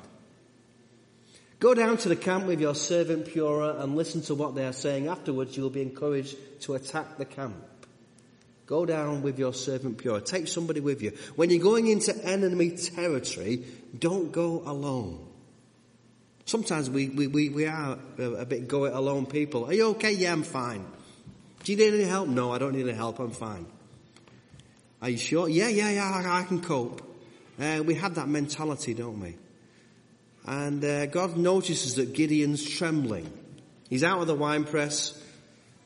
Go 1.58 1.74
down 1.74 1.96
to 1.98 2.08
the 2.08 2.16
camp 2.16 2.46
with 2.46 2.60
your 2.60 2.74
servant 2.74 3.26
Purah 3.26 3.80
and 3.80 3.96
listen 3.96 4.20
to 4.22 4.34
what 4.34 4.54
they 4.54 4.66
are 4.66 4.72
saying. 4.72 5.08
Afterwards, 5.08 5.56
you 5.56 5.62
will 5.62 5.70
be 5.70 5.82
encouraged 5.82 6.36
to 6.62 6.74
attack 6.74 7.18
the 7.18 7.24
camp. 7.24 7.56
Go 8.66 8.86
down 8.86 9.22
with 9.22 9.38
your 9.38 9.54
servant 9.54 9.98
Purah. 9.98 10.24
Take 10.24 10.48
somebody 10.48 10.80
with 10.80 11.02
you. 11.02 11.12
When 11.36 11.50
you're 11.50 11.62
going 11.62 11.88
into 11.88 12.16
enemy 12.24 12.70
territory, 12.76 13.64
don't 13.98 14.32
go 14.32 14.62
alone. 14.66 15.31
Sometimes 16.44 16.90
we, 16.90 17.08
we, 17.08 17.26
we, 17.26 17.48
we 17.48 17.66
are 17.66 17.98
a, 18.18 18.44
bit 18.44 18.68
go 18.68 18.84
it 18.84 18.94
alone 18.94 19.26
people. 19.26 19.66
Are 19.66 19.72
you 19.72 19.88
okay? 19.90 20.12
Yeah, 20.12 20.32
I'm 20.32 20.42
fine. 20.42 20.84
Do 21.64 21.72
you 21.72 21.78
need 21.78 21.94
any 21.94 22.04
help? 22.08 22.28
No, 22.28 22.52
I 22.52 22.58
don't 22.58 22.74
need 22.74 22.86
any 22.86 22.96
help. 22.96 23.20
I'm 23.20 23.30
fine. 23.30 23.66
Are 25.00 25.08
you 25.08 25.18
sure? 25.18 25.48
Yeah, 25.48 25.68
yeah, 25.68 25.90
yeah, 25.90 26.22
I, 26.26 26.42
can 26.44 26.60
cope. 26.60 27.02
Uh, 27.60 27.82
we 27.84 27.94
have 27.94 28.16
that 28.16 28.28
mentality, 28.28 28.94
don't 28.94 29.20
we? 29.20 29.36
And 30.46 30.84
uh, 30.84 31.06
God 31.06 31.36
notices 31.36 31.96
that 31.96 32.12
Gideon's 32.12 32.68
trembling. 32.68 33.32
He's 33.88 34.02
out 34.02 34.20
of 34.20 34.26
the 34.26 34.34
wine 34.34 34.64
press. 34.64 35.20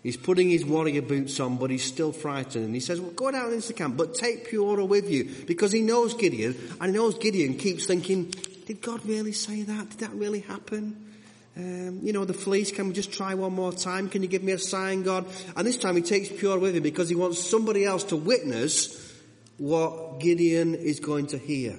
He's 0.03 0.17
putting 0.17 0.49
his 0.49 0.65
warrior 0.65 1.03
boots 1.03 1.41
on, 1.41 1.57
but 1.57 1.71
he's 1.71 1.85
still 1.85 2.13
frightened. 2.13 2.67
And 2.67 2.75
he 2.75 2.81
says, 2.81 3.01
well, 3.01 3.11
go 3.11 3.31
down 3.31 3.53
into 3.53 3.69
the 3.69 3.75
camp, 3.75 3.97
but 3.97 4.15
take 4.15 4.49
Purah 4.51 4.87
with 4.87 5.11
you. 5.11 5.25
Because 5.47 5.73
he 5.73 5.81
knows 5.81 6.15
Gideon, 6.15 6.55
and 6.81 6.91
he 6.91 6.97
knows 6.97 7.19
Gideon 7.19 7.59
keeps 7.59 7.87
thinking, 7.87 8.33
did 8.67 8.83
God 8.83 9.05
really 9.07 9.33
say 9.33 9.63
that? 9.63 9.91
Did 9.91 10.01
that 10.01 10.13
really 10.13 10.41
happen? 10.41 11.15
Um, 11.57 12.01
you 12.03 12.13
know, 12.13 12.25
the 12.25 12.35
fleece, 12.35 12.71
can 12.71 12.89
we 12.89 12.93
just 12.93 13.13
try 13.13 13.33
one 13.35 13.55
more 13.55 13.73
time? 13.73 14.11
Can 14.11 14.23
you 14.23 14.29
give 14.29 14.43
me 14.43 14.53
a 14.53 14.59
sign, 14.59 15.05
God? 15.05 15.25
And 15.57 15.67
this 15.67 15.79
time 15.79 15.97
he 15.97 16.03
takes 16.03 16.29
Purah 16.29 16.61
with 16.61 16.77
him 16.77 16.83
because 16.83 17.09
he 17.09 17.15
wants 17.15 17.39
somebody 17.39 17.85
else 17.85 18.05
to 18.05 18.17
witness 18.17 19.15
what 19.57 20.21
Gideon 20.21 20.75
is 20.75 21.01
going 21.01 21.29
to 21.29 21.39
hear. 21.39 21.79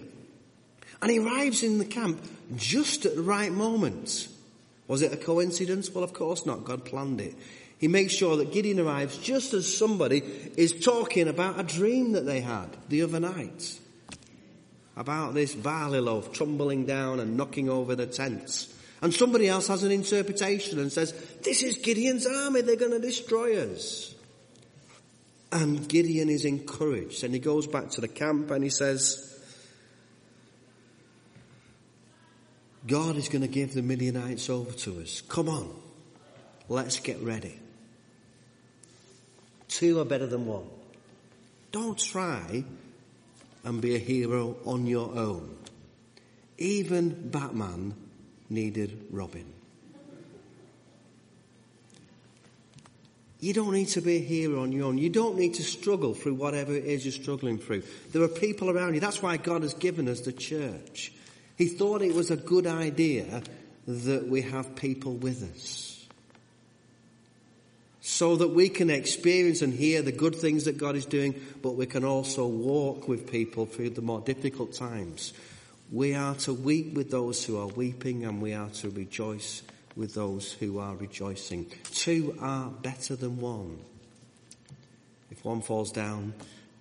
And 1.01 1.11
he 1.11 1.19
arrives 1.19 1.61
in 1.61 1.77
the 1.77 1.85
camp 1.85 2.19
just 2.55 3.05
at 3.05 3.15
the 3.15 3.21
right 3.21 3.51
moment. 3.51 4.27
Was 4.87 5.01
it 5.01 5.13
a 5.13 5.17
coincidence? 5.17 5.91
Well, 5.91 6.03
of 6.03 6.13
course 6.13 6.45
not. 6.45 6.63
God 6.63 6.85
planned 6.85 7.21
it. 7.21 7.35
He 7.77 7.87
makes 7.87 8.13
sure 8.13 8.37
that 8.37 8.51
Gideon 8.51 8.79
arrives 8.79 9.17
just 9.17 9.53
as 9.53 9.77
somebody 9.77 10.23
is 10.55 10.83
talking 10.83 11.27
about 11.27 11.59
a 11.59 11.63
dream 11.63 12.13
that 12.13 12.25
they 12.25 12.39
had 12.39 12.69
the 12.89 13.03
other 13.03 13.19
night. 13.19 13.77
About 14.97 15.35
this 15.35 15.53
barley 15.53 15.99
loaf 15.99 16.33
tumbling 16.33 16.85
down 16.85 17.19
and 17.19 17.37
knocking 17.37 17.69
over 17.69 17.95
the 17.95 18.07
tents. 18.07 18.73
And 19.01 19.13
somebody 19.13 19.47
else 19.47 19.67
has 19.67 19.83
an 19.83 19.91
interpretation 19.91 20.79
and 20.79 20.91
says, 20.91 21.13
this 21.43 21.61
is 21.61 21.77
Gideon's 21.77 22.25
army, 22.25 22.61
they're 22.61 22.75
going 22.75 22.91
to 22.91 22.99
destroy 22.99 23.61
us. 23.61 24.15
And 25.51 25.87
Gideon 25.87 26.29
is 26.29 26.45
encouraged 26.45 27.23
and 27.23 27.33
he 27.33 27.39
goes 27.39 27.67
back 27.67 27.91
to 27.91 28.01
the 28.01 28.07
camp 28.07 28.49
and 28.49 28.63
he 28.63 28.71
says, 28.71 29.23
God 32.87 33.17
is 33.17 33.29
going 33.29 33.41
to 33.41 33.47
give 33.47 33.73
the 33.73 33.83
Midianites 33.83 34.49
over 34.49 34.71
to 34.71 35.01
us. 35.01 35.21
Come 35.21 35.47
on. 35.47 35.69
Let's 36.69 36.99
get 36.99 37.21
ready. 37.21 37.59
Two 39.67 39.99
are 39.99 40.05
better 40.05 40.25
than 40.25 40.47
one. 40.47 40.65
Don't 41.71 41.99
try 41.99 42.63
and 43.67 43.81
be 43.81 43.95
a 43.95 43.99
hero 43.99 44.55
on 44.65 44.87
your 44.87 45.13
own. 45.17 45.57
Even 46.57 47.29
Batman 47.29 47.93
needed 48.49 49.07
Robin. 49.11 49.45
You 53.41 53.53
don't 53.53 53.73
need 53.73 53.89
to 53.89 54.01
be 54.01 54.15
a 54.15 54.21
hero 54.21 54.63
on 54.63 54.71
your 54.71 54.85
own. 54.85 54.97
You 54.97 55.09
don't 55.09 55.37
need 55.37 55.55
to 55.55 55.63
struggle 55.63 56.13
through 56.13 56.35
whatever 56.35 56.73
it 56.73 56.85
is 56.85 57.05
you're 57.05 57.11
struggling 57.11 57.57
through. 57.57 57.83
There 58.13 58.23
are 58.23 58.29
people 58.29 58.69
around 58.69 58.93
you. 58.93 59.01
That's 59.01 59.21
why 59.21 59.35
God 59.35 59.63
has 59.63 59.73
given 59.73 60.07
us 60.07 60.21
the 60.21 60.31
church. 60.31 61.11
He 61.57 61.67
thought 61.67 62.01
it 62.01 62.15
was 62.15 62.31
a 62.31 62.37
good 62.37 62.67
idea 62.67 63.43
that 63.85 64.27
we 64.27 64.43
have 64.43 64.77
people 64.77 65.13
with 65.13 65.43
us. 65.53 65.96
So 68.07 68.37
that 68.37 68.51
we 68.51 68.69
can 68.69 68.89
experience 68.89 69.61
and 69.61 69.73
hear 69.73 70.01
the 70.01 70.13
good 70.13 70.33
things 70.33 70.63
that 70.63 70.77
God 70.77 70.95
is 70.95 71.05
doing, 71.05 71.35
but 71.61 71.75
we 71.75 71.85
can 71.85 72.05
also 72.05 72.47
walk 72.47 73.09
with 73.09 73.29
people 73.29 73.65
through 73.65 73.89
the 73.89 74.01
more 74.01 74.21
difficult 74.21 74.71
times. 74.71 75.33
We 75.91 76.15
are 76.15 76.33
to 76.35 76.53
weep 76.53 76.93
with 76.93 77.11
those 77.11 77.43
who 77.43 77.59
are 77.59 77.67
weeping 77.67 78.23
and 78.23 78.41
we 78.41 78.53
are 78.53 78.69
to 78.69 78.89
rejoice 78.91 79.61
with 79.97 80.13
those 80.13 80.53
who 80.53 80.79
are 80.79 80.95
rejoicing. 80.95 81.69
Two 81.91 82.37
are 82.39 82.69
better 82.69 83.17
than 83.17 83.41
one. 83.41 83.77
If 85.29 85.43
one 85.43 85.61
falls 85.61 85.91
down, 85.91 86.33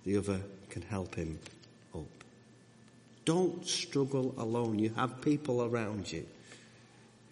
the 0.05 0.15
other 0.15 0.39
can 0.69 0.83
help 0.83 1.15
him 1.15 1.39
up. 1.93 2.05
don't 3.25 3.67
struggle 3.67 4.33
alone. 4.37 4.79
You 4.79 4.91
have 4.91 5.19
people 5.19 5.61
around 5.61 6.09
you 6.09 6.25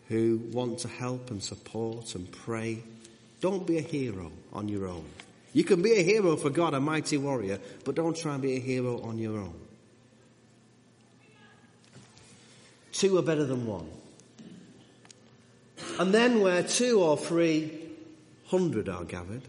who 0.10 0.42
want 0.52 0.80
to 0.80 0.90
help 0.90 1.32
and 1.32 1.42
support 1.42 2.14
and 2.14 2.30
pray. 2.30 2.84
Don't 3.46 3.68
be 3.68 3.78
a 3.78 3.82
hero 3.82 4.32
on 4.54 4.68
your 4.68 4.88
own. 4.88 5.06
You 5.54 5.64
can 5.64 5.84
be 5.84 5.92
a 5.92 6.02
hero 6.02 6.36
for 6.36 6.50
God, 6.50 6.74
a 6.74 6.80
mighty 6.80 7.18
warrior, 7.18 7.60
but 7.84 7.94
don't 7.94 8.18
try 8.18 8.34
and 8.34 8.42
be 8.42 8.56
a 8.56 8.60
hero 8.60 9.00
on 9.04 9.20
your 9.20 9.38
own. 9.38 9.54
Two 12.92 13.20
are 13.20 13.22
better 13.22 13.46
than 13.46 13.68
one. 13.68 13.88
And 16.00 16.12
then 16.12 16.40
where 16.40 16.64
two 16.64 17.04
or 17.04 17.18
three 17.18 17.72
hundred 18.48 18.90
are 18.90 19.04
gathered, 19.04 19.44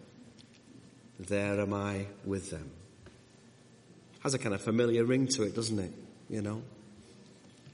there 1.19 1.59
am 1.59 1.73
I 1.73 2.05
with 2.23 2.51
them. 2.51 2.71
Has 4.21 4.35
a 4.35 4.39
kind 4.39 4.55
of 4.55 4.61
familiar 4.61 5.07
ring 5.07 5.27
to 5.29 5.45
it, 5.45 5.55
doesn't 5.55 5.79
it? 5.79 5.93
you 6.29 6.43
know. 6.43 6.61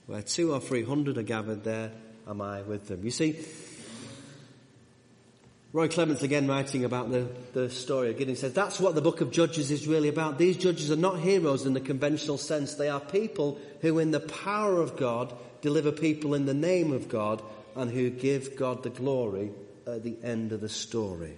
Where 0.07 0.23
two 0.23 0.53
or 0.53 0.61
three 0.61 0.85
hundred 0.85 1.19
are 1.19 1.25
gathered, 1.25 1.65
there 1.65 1.91
am 2.29 2.41
I 2.41 2.63
with 2.63 2.87
them. 2.87 3.01
You 3.03 3.11
see, 3.11 3.33
Roy 5.73 5.89
Clements 5.89 6.23
again 6.23 6.47
writing 6.47 6.85
about 6.85 7.11
the, 7.11 7.29
the 7.55 7.71
story 7.71 8.11
of 8.11 8.19
Gideon 8.19 8.37
says, 8.37 8.53
that's 8.53 8.79
what 8.79 8.95
the 8.95 9.01
book 9.01 9.23
of 9.23 9.31
Judges 9.31 9.71
is 9.71 9.87
really 9.87 10.11
about. 10.11 10.37
These 10.37 10.59
judges 10.59 10.91
are 10.91 10.97
not 10.97 11.19
heroes 11.19 11.65
in 11.65 11.73
the 11.73 11.81
conventional 11.81 12.37
sense. 12.37 12.75
They 12.75 12.91
are 12.91 13.01
people 13.01 13.59
who 13.81 13.99
in 13.99 14.11
the 14.11 14.21
power 14.21 14.81
of 14.81 14.99
God 14.99 15.33
deliver 15.63 15.91
people 15.91 16.35
in 16.35 16.45
the 16.45 16.53
name 16.53 16.93
of 16.93 17.09
God 17.09 17.41
and 17.75 17.91
who 17.91 18.11
give 18.11 18.55
God 18.55 18.83
the 18.83 18.91
glory 18.91 19.51
at 19.87 20.03
the 20.03 20.17
end 20.23 20.53
of 20.53 20.61
the 20.61 20.69
story. 20.69 21.37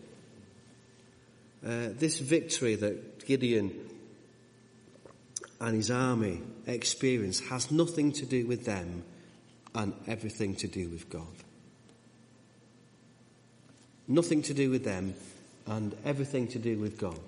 Uh, 1.65 1.91
this 1.93 2.19
victory 2.19 2.75
that 2.75 3.25
Gideon 3.27 3.73
and 5.61 5.77
his 5.77 5.93
army 5.93 6.43
experience 6.67 7.39
has 7.39 7.71
nothing 7.71 8.11
to 8.13 8.27
do 8.27 8.49
with 8.49 8.65
them 8.65 9.05
and 9.77 9.95
everything 10.09 10.57
to 10.57 10.67
do 10.67 10.89
with 10.89 11.09
God. 11.09 11.44
Nothing 14.07 14.43
to 14.43 14.55
do 14.55 14.71
with 14.71 14.85
them 14.85 15.15
and 15.67 15.97
everything 16.05 16.49
to 16.49 16.59
do 16.59 16.79
with 16.79 16.99
God. 16.99 17.19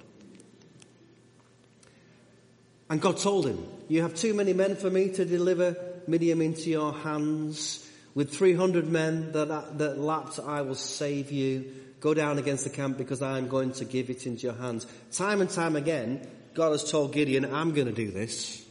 And 2.89 3.01
God 3.01 3.19
told 3.19 3.47
him, 3.47 3.67
you 3.89 4.03
have 4.03 4.15
too 4.15 4.35
many 4.35 4.53
men 4.53 4.77
for 4.77 4.91
me 4.91 5.09
to 5.11 5.25
deliver 5.25 5.77
Midian 6.07 6.41
into 6.41 6.71
your 6.71 6.93
hands. 6.93 7.83
With 8.15 8.33
300 8.33 8.89
men 8.89 9.33
that, 9.33 9.79
that 9.79 9.99
lapped, 9.99 10.39
I 10.39 10.63
will 10.63 10.77
save 10.77 11.33
you. 11.33 11.75
Go 12.01 12.15
down 12.15 12.39
against 12.39 12.65
the 12.65 12.71
camp 12.71 12.97
because 12.97 13.23
I 13.23 13.39
am 13.39 13.49
going 13.49 13.73
to 13.73 13.85
give 13.85 14.11
it 14.11 14.27
into 14.27 14.43
your 14.43 14.55
hands. 14.55 14.87
Time 15.13 15.41
and 15.41 15.51
time 15.51 15.77
again, 15.77 16.27
God 16.55 16.71
has 16.71 16.91
told 16.91 17.13
Gideon, 17.13 17.45
I'm 17.53 17.73
going 17.73 17.89
to 17.89 17.93
do 17.93 18.11
this. 18.11 18.65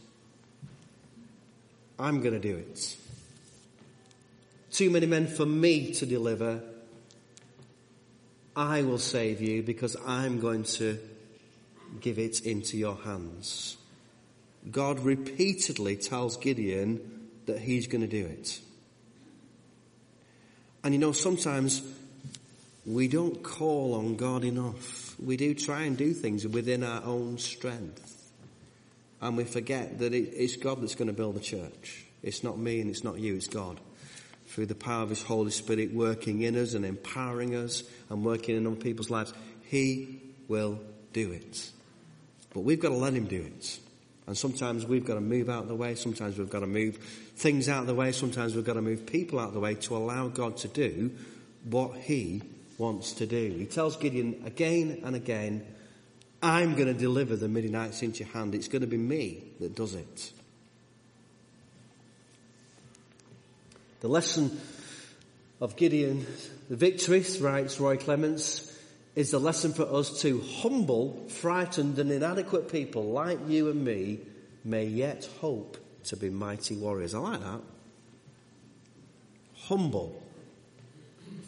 I'm 1.98 2.20
going 2.20 2.34
to 2.34 2.40
do 2.40 2.56
it. 2.56 2.96
Too 4.70 4.90
many 4.90 5.06
men 5.06 5.26
for 5.26 5.46
me 5.46 5.92
to 5.94 6.06
deliver. 6.06 6.60
I 8.56 8.82
will 8.82 8.98
save 8.98 9.40
you 9.40 9.62
because 9.62 9.96
I'm 10.06 10.40
going 10.40 10.64
to 10.64 10.98
give 12.00 12.18
it 12.18 12.40
into 12.40 12.76
your 12.76 12.96
hands. 12.96 13.76
God 14.70 15.00
repeatedly 15.00 15.96
tells 15.96 16.36
Gideon 16.36 17.28
that 17.46 17.60
he's 17.60 17.86
going 17.86 18.00
to 18.00 18.06
do 18.06 18.26
it. 18.26 18.58
And 20.82 20.94
you 20.94 20.98
know, 20.98 21.12
sometimes 21.12 21.82
we 22.84 23.08
don't 23.08 23.42
call 23.42 23.94
on 23.94 24.16
God 24.16 24.42
enough 24.44 25.06
we 25.18 25.36
do 25.36 25.54
try 25.54 25.82
and 25.82 25.96
do 25.96 26.12
things 26.12 26.46
within 26.46 26.82
our 26.82 27.02
own 27.04 27.38
strength. 27.38 28.12
And 29.20 29.36
we 29.36 29.44
forget 29.44 29.98
that 30.00 30.12
it's 30.12 30.56
God 30.56 30.82
that's 30.82 30.94
going 30.94 31.08
to 31.08 31.14
build 31.14 31.36
the 31.36 31.40
church. 31.40 32.04
It's 32.22 32.44
not 32.44 32.58
me 32.58 32.80
and 32.80 32.90
it's 32.90 33.04
not 33.04 33.18
you, 33.18 33.36
it's 33.36 33.48
God. 33.48 33.80
Through 34.46 34.66
the 34.66 34.74
power 34.74 35.02
of 35.02 35.10
His 35.10 35.22
Holy 35.22 35.50
Spirit 35.50 35.92
working 35.92 36.42
in 36.42 36.56
us 36.56 36.74
and 36.74 36.84
empowering 36.84 37.54
us 37.54 37.82
and 38.08 38.24
working 38.24 38.56
in 38.56 38.66
other 38.66 38.76
people's 38.76 39.10
lives, 39.10 39.32
He 39.62 40.20
will 40.48 40.80
do 41.12 41.32
it. 41.32 41.70
But 42.54 42.60
we've 42.60 42.80
got 42.80 42.90
to 42.90 42.96
let 42.96 43.12
Him 43.12 43.26
do 43.26 43.42
it. 43.42 43.78
And 44.26 44.36
sometimes 44.36 44.86
we've 44.86 45.04
got 45.04 45.14
to 45.14 45.20
move 45.20 45.48
out 45.48 45.62
of 45.62 45.68
the 45.68 45.74
way. 45.74 45.94
Sometimes 45.94 46.38
we've 46.38 46.50
got 46.50 46.60
to 46.60 46.66
move 46.66 46.96
things 47.36 47.68
out 47.68 47.82
of 47.82 47.86
the 47.86 47.94
way. 47.94 48.12
Sometimes 48.12 48.54
we've 48.54 48.64
got 48.64 48.74
to 48.74 48.82
move 48.82 49.06
people 49.06 49.38
out 49.38 49.48
of 49.48 49.54
the 49.54 49.60
way 49.60 49.74
to 49.74 49.96
allow 49.96 50.28
God 50.28 50.56
to 50.58 50.68
do 50.68 51.12
what 51.64 51.96
He 51.96 52.42
wants 52.78 53.12
to 53.14 53.26
do. 53.26 53.54
He 53.56 53.66
tells 53.66 53.96
Gideon 53.96 54.42
again 54.44 55.02
and 55.04 55.14
again, 55.14 55.64
I'm 56.42 56.74
going 56.74 56.88
to 56.88 56.94
deliver 56.94 57.36
the 57.36 57.48
Midianites 57.48 58.02
into 58.02 58.24
your 58.24 58.32
hand. 58.32 58.54
It's 58.54 58.68
going 58.68 58.82
to 58.82 58.88
be 58.88 58.98
me 58.98 59.42
that 59.60 59.74
does 59.74 59.94
it. 59.94 60.32
The 64.00 64.08
lesson 64.08 64.60
of 65.60 65.76
Gideon, 65.76 66.26
the 66.68 66.76
victory, 66.76 67.24
writes 67.40 67.80
Roy 67.80 67.96
Clements, 67.96 68.72
is 69.14 69.30
the 69.30 69.40
lesson 69.40 69.72
for 69.72 69.90
us 69.90 70.20
to 70.20 70.42
humble, 70.42 71.26
frightened 71.28 71.98
and 71.98 72.10
inadequate 72.10 72.70
people 72.70 73.04
like 73.04 73.38
you 73.48 73.70
and 73.70 73.82
me 73.82 74.20
may 74.64 74.84
yet 74.84 75.26
hope 75.40 75.78
to 76.04 76.16
be 76.16 76.28
mighty 76.28 76.76
warriors. 76.76 77.14
I 77.14 77.18
like 77.18 77.40
that. 77.40 77.60
Humble, 79.54 80.22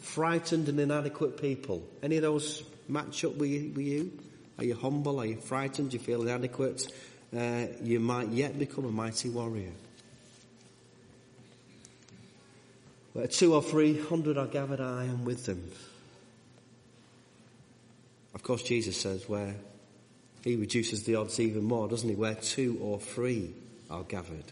frightened 0.01 0.67
and 0.67 0.79
inadequate 0.79 1.39
people. 1.39 1.83
Any 2.01 2.17
of 2.17 2.23
those 2.23 2.63
match 2.87 3.23
up 3.23 3.35
with 3.35 3.49
you? 3.49 3.71
With 3.75 3.85
you? 3.85 4.19
Are 4.57 4.63
you 4.65 4.75
humble? 4.75 5.19
Are 5.19 5.25
you 5.25 5.37
frightened? 5.37 5.91
Do 5.91 5.97
you 5.97 6.03
feel 6.03 6.23
inadequate? 6.23 6.91
Uh, 7.35 7.67
you 7.81 7.99
might 7.99 8.29
yet 8.29 8.57
become 8.57 8.85
a 8.85 8.91
mighty 8.91 9.29
warrior. 9.29 9.71
Where 13.13 13.27
two 13.27 13.53
or 13.53 13.63
three 13.63 13.99
hundred 13.99 14.37
are 14.37 14.47
gathered, 14.47 14.79
I 14.79 15.05
am 15.05 15.25
with 15.25 15.45
them. 15.45 15.71
Of 18.35 18.43
course, 18.43 18.61
Jesus 18.61 18.95
says 18.95 19.27
where 19.27 19.55
he 20.43 20.55
reduces 20.55 21.03
the 21.03 21.15
odds 21.15 21.39
even 21.39 21.63
more, 21.63 21.87
doesn't 21.87 22.07
he? 22.07 22.15
Where 22.15 22.35
two 22.35 22.77
or 22.81 22.99
three 22.99 23.53
are 23.89 24.03
gathered, 24.03 24.51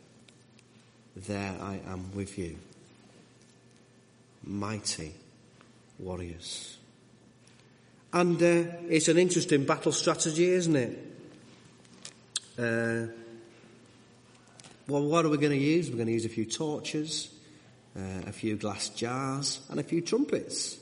there 1.15 1.55
I 1.61 1.79
am 1.87 2.13
with 2.15 2.37
you. 2.37 2.57
Mighty 4.43 5.13
warriors. 5.99 6.77
And 8.11 8.41
uh, 8.41 8.63
it's 8.89 9.07
an 9.09 9.17
interesting 9.17 9.65
battle 9.65 9.91
strategy, 9.91 10.49
isn't 10.49 10.75
it? 10.75 10.97
Uh, 12.57 13.07
well, 14.87 15.03
what 15.03 15.25
are 15.25 15.29
we 15.29 15.37
going 15.37 15.51
to 15.51 15.57
use? 15.57 15.89
We're 15.89 15.97
going 15.97 16.07
to 16.07 16.13
use 16.13 16.25
a 16.25 16.29
few 16.29 16.45
torches, 16.45 17.29
uh, 17.97 18.27
a 18.27 18.31
few 18.31 18.55
glass 18.55 18.89
jars, 18.89 19.59
and 19.69 19.79
a 19.79 19.83
few 19.83 20.01
trumpets. 20.01 20.77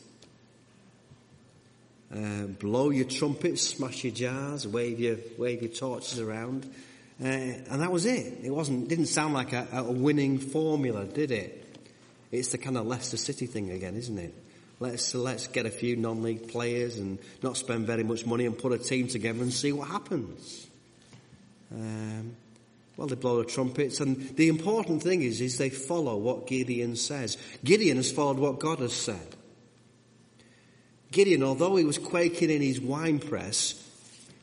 Uh, 2.14 2.44
blow 2.60 2.92
your 2.92 3.06
trumpets, 3.06 3.62
smash 3.62 4.04
your 4.04 4.14
jars, 4.14 4.68
wave 4.68 5.00
your 5.00 5.18
wave 5.38 5.62
your 5.62 5.72
torches 5.72 6.20
around, 6.20 6.66
uh, 7.22 7.26
and 7.26 7.82
that 7.82 7.92
was 7.92 8.06
it. 8.06 8.40
It 8.44 8.52
wasn't 8.52 8.88
didn't 8.88 9.08
sound 9.08 9.34
like 9.34 9.54
a, 9.54 9.68
a 9.74 9.84
winning 9.84 10.38
formula, 10.38 11.06
did 11.06 11.32
it? 11.32 11.62
It's 12.32 12.52
the 12.52 12.58
kind 12.58 12.78
of 12.78 12.86
Leicester 12.86 13.18
City 13.18 13.46
thing 13.48 13.72
again, 13.72 13.96
isn't 13.96 14.18
it? 14.18 14.34
Let's 14.80 15.16
let's 15.16 15.48
get 15.48 15.66
a 15.66 15.72
few 15.72 15.96
non-league 15.96 16.50
players 16.50 16.98
and 16.98 17.18
not 17.42 17.58
spend 17.58 17.88
very 17.88 18.04
much 18.04 18.26
money 18.26 18.46
and 18.46 18.58
put 18.58 18.74
a 18.74 18.78
team 18.78 19.08
together 19.08 19.42
and 19.42 19.54
see 19.54 19.72
what 19.72 19.88
happens. 19.88 20.68
Um, 21.74 22.36
well, 22.98 23.08
they 23.08 23.16
blow 23.16 23.42
the 23.42 23.50
trumpets, 23.50 24.00
and 24.00 24.36
the 24.38 24.48
important 24.48 25.04
thing 25.04 25.22
is, 25.22 25.42
is 25.42 25.58
they 25.58 25.70
follow 25.70 26.16
what 26.16 26.48
Gideon 26.48 26.96
says. 26.96 27.38
Gideon 27.64 27.98
has 27.98 28.12
followed 28.12 28.40
what 28.40 28.60
God 28.60 28.80
has 28.80 28.94
said. 28.94 29.36
Gideon, 31.12 31.44
although 31.44 31.76
he 31.76 31.84
was 31.84 31.98
quaking 31.98 32.50
in 32.50 32.62
his 32.62 32.80
wine 32.80 33.20
press, 33.20 33.82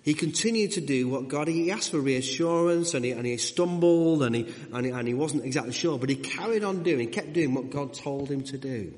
he 0.02 0.14
continued 0.14 0.72
to 0.72 0.80
do 0.80 1.08
what 1.08 1.28
God, 1.28 1.48
he 1.48 1.70
asked 1.70 1.92
for 1.92 2.00
reassurance 2.00 2.94
and 2.94 3.04
he, 3.04 3.12
and 3.12 3.24
he 3.24 3.36
stumbled 3.36 4.22
and 4.22 4.34
he, 4.34 4.52
and 4.72 4.86
he, 4.86 4.92
and 4.92 5.06
he 5.06 5.14
wasn't 5.14 5.44
exactly 5.44 5.72
sure, 5.72 5.98
but 5.98 6.10
he 6.10 6.16
carried 6.16 6.64
on 6.64 6.82
doing, 6.82 7.00
he 7.00 7.06
kept 7.06 7.32
doing 7.32 7.54
what 7.54 7.70
God 7.70 7.94
told 7.94 8.28
him 8.28 8.42
to 8.44 8.58
do. 8.58 8.92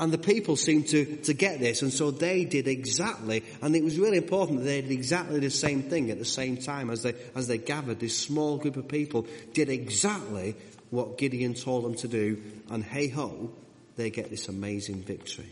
And 0.00 0.12
the 0.12 0.18
people 0.18 0.56
seemed 0.56 0.88
to, 0.88 1.16
to 1.18 1.34
get 1.34 1.60
this, 1.60 1.82
and 1.82 1.92
so 1.92 2.10
they 2.10 2.44
did 2.44 2.66
exactly, 2.66 3.44
and 3.60 3.76
it 3.76 3.84
was 3.84 3.98
really 3.98 4.16
important 4.16 4.58
that 4.58 4.64
they 4.64 4.80
did 4.80 4.90
exactly 4.90 5.38
the 5.38 5.50
same 5.50 5.82
thing 5.82 6.10
at 6.10 6.18
the 6.18 6.24
same 6.24 6.56
time 6.56 6.90
as 6.90 7.02
they, 7.02 7.14
as 7.36 7.46
they 7.46 7.58
gathered. 7.58 8.00
This 8.00 8.16
small 8.18 8.56
group 8.56 8.76
of 8.76 8.88
people 8.88 9.26
did 9.52 9.68
exactly 9.68 10.56
what 10.90 11.18
Gideon 11.18 11.54
told 11.54 11.84
them 11.84 11.94
to 11.96 12.08
do, 12.08 12.42
and 12.70 12.82
hey 12.82 13.08
ho, 13.08 13.52
they 13.96 14.10
get 14.10 14.30
this 14.30 14.48
amazing 14.48 15.02
victory. 15.02 15.50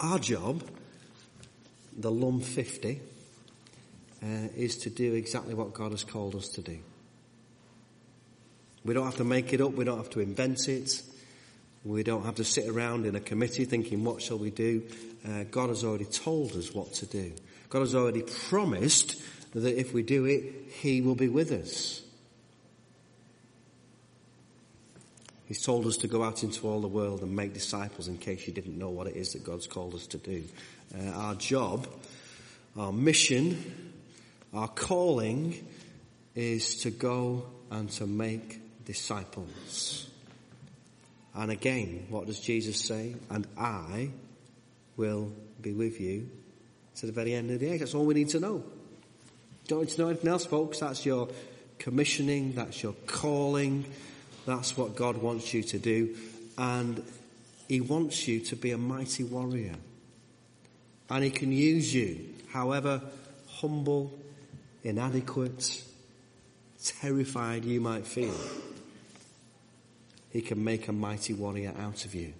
Our 0.00 0.18
job, 0.18 0.62
the 1.96 2.10
LUM 2.10 2.40
50, 2.40 3.00
uh, 4.22 4.26
is 4.56 4.78
to 4.78 4.90
do 4.90 5.14
exactly 5.14 5.54
what 5.54 5.74
God 5.74 5.92
has 5.92 6.04
called 6.04 6.34
us 6.34 6.48
to 6.48 6.62
do. 6.62 6.78
We 8.84 8.94
don't 8.94 9.04
have 9.04 9.16
to 9.16 9.24
make 9.24 9.52
it 9.52 9.60
up, 9.60 9.72
we 9.72 9.84
don't 9.84 9.98
have 9.98 10.10
to 10.10 10.20
invent 10.20 10.68
it, 10.68 11.02
we 11.84 12.02
don't 12.02 12.24
have 12.24 12.34
to 12.36 12.44
sit 12.44 12.68
around 12.68 13.06
in 13.06 13.16
a 13.16 13.20
committee 13.20 13.64
thinking, 13.64 14.04
what 14.04 14.20
shall 14.20 14.38
we 14.38 14.50
do? 14.50 14.82
Uh, 15.26 15.44
God 15.50 15.70
has 15.70 15.82
already 15.82 16.04
told 16.04 16.52
us 16.52 16.74
what 16.74 16.92
to 16.94 17.06
do. 17.06 17.32
God 17.70 17.80
has 17.80 17.94
already 17.94 18.22
promised 18.22 19.22
that 19.54 19.78
if 19.78 19.94
we 19.94 20.02
do 20.02 20.26
it, 20.26 20.44
He 20.80 21.00
will 21.00 21.14
be 21.14 21.28
with 21.28 21.52
us. 21.52 22.02
He's 25.46 25.62
told 25.62 25.86
us 25.86 25.96
to 25.98 26.08
go 26.08 26.22
out 26.22 26.44
into 26.44 26.68
all 26.68 26.80
the 26.80 26.88
world 26.88 27.22
and 27.22 27.34
make 27.34 27.54
disciples 27.54 28.06
in 28.06 28.18
case 28.18 28.46
you 28.46 28.52
didn't 28.52 28.78
know 28.78 28.90
what 28.90 29.08
it 29.08 29.16
is 29.16 29.32
that 29.32 29.42
God's 29.42 29.66
called 29.66 29.94
us 29.94 30.06
to 30.08 30.18
do. 30.18 30.44
Uh, 30.96 31.08
our 31.08 31.34
job, 31.34 31.88
our 32.76 32.92
mission, 32.92 33.92
our 34.54 34.68
calling 34.68 35.66
is 36.36 36.82
to 36.82 36.90
go 36.90 37.46
and 37.70 37.90
to 37.90 38.06
make 38.06 38.84
disciples. 38.84 40.09
And 41.34 41.50
again, 41.50 42.06
what 42.08 42.26
does 42.26 42.40
Jesus 42.40 42.80
say? 42.80 43.14
And 43.30 43.46
I 43.56 44.10
will 44.96 45.32
be 45.60 45.72
with 45.72 46.00
you 46.00 46.28
to 46.96 47.06
the 47.06 47.12
very 47.12 47.34
end 47.34 47.50
of 47.50 47.60
the 47.60 47.68
age. 47.68 47.80
That's 47.80 47.94
all 47.94 48.04
we 48.04 48.14
need 48.14 48.30
to 48.30 48.40
know. 48.40 48.64
Don't 49.68 49.80
need 49.80 49.90
to 49.90 50.00
know 50.00 50.08
anything 50.08 50.30
else, 50.30 50.46
folks. 50.46 50.80
That's 50.80 51.06
your 51.06 51.28
commissioning, 51.78 52.54
that's 52.54 52.82
your 52.82 52.94
calling, 53.06 53.84
that's 54.44 54.76
what 54.76 54.96
God 54.96 55.16
wants 55.16 55.54
you 55.54 55.62
to 55.62 55.78
do. 55.78 56.16
And 56.58 57.02
He 57.68 57.80
wants 57.80 58.26
you 58.26 58.40
to 58.40 58.56
be 58.56 58.72
a 58.72 58.78
mighty 58.78 59.24
warrior. 59.24 59.76
And 61.08 61.24
He 61.24 61.30
can 61.30 61.52
use 61.52 61.94
you, 61.94 62.34
however 62.52 63.00
humble, 63.60 64.12
inadequate, 64.82 65.84
terrified 66.82 67.64
you 67.64 67.80
might 67.80 68.06
feel. 68.06 68.34
He 70.30 70.40
can 70.40 70.62
make 70.62 70.88
a 70.88 70.92
mighty 70.92 71.34
warrior 71.34 71.74
out 71.78 72.04
of 72.04 72.14
you. 72.14 72.32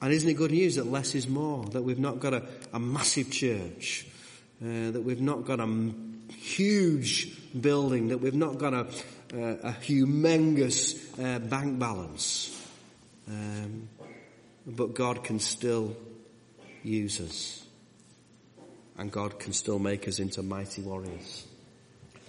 And 0.00 0.12
isn't 0.12 0.28
it 0.28 0.34
good 0.34 0.52
news 0.52 0.76
that 0.76 0.86
less 0.86 1.14
is 1.14 1.26
more? 1.26 1.64
That 1.66 1.82
we've 1.82 1.98
not 1.98 2.20
got 2.20 2.34
a, 2.34 2.44
a 2.72 2.78
massive 2.78 3.30
church, 3.30 4.06
uh, 4.62 4.92
that 4.92 5.02
we've 5.02 5.20
not 5.20 5.44
got 5.44 5.60
a 5.60 5.92
huge 6.32 7.60
building, 7.60 8.08
that 8.08 8.18
we've 8.18 8.34
not 8.34 8.58
got 8.58 8.74
a, 8.74 8.86
a, 9.34 9.40
a 9.40 9.72
humongous 9.72 10.96
uh, 11.22 11.38
bank 11.40 11.78
balance. 11.78 12.54
Um, 13.28 13.88
but 14.66 14.94
God 14.94 15.24
can 15.24 15.40
still 15.40 15.96
use 16.82 17.20
us. 17.20 17.64
And 18.96 19.10
God 19.10 19.38
can 19.38 19.52
still 19.52 19.78
make 19.78 20.08
us 20.08 20.18
into 20.18 20.42
mighty 20.42 20.82
warriors. 20.82 21.46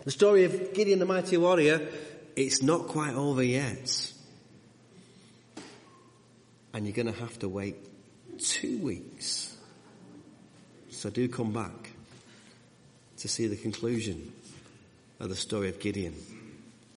The 0.06 0.12
story 0.12 0.46
of 0.46 0.74
Gideon 0.74 1.00
the 1.00 1.06
mighty 1.06 1.38
warrior, 1.38 1.88
it's 2.36 2.62
not 2.62 2.88
quite 2.88 3.16
over 3.16 3.44
yet. 3.44 4.14
And 6.74 6.86
you're 6.86 6.96
going 6.96 7.12
to 7.12 7.20
have 7.20 7.38
to 7.40 7.50
wait 7.50 7.76
two 8.38 8.78
weeks. 8.80 9.56
So 10.90 11.10
do 11.10 11.28
come 11.28 11.52
back 11.52 11.92
to 13.18 13.28
see 13.28 13.48
the 13.48 13.56
conclusion 13.56 14.32
of 15.20 15.30
the 15.30 15.36
story 15.36 15.70
of 15.70 15.80
Gideon. 15.80 16.16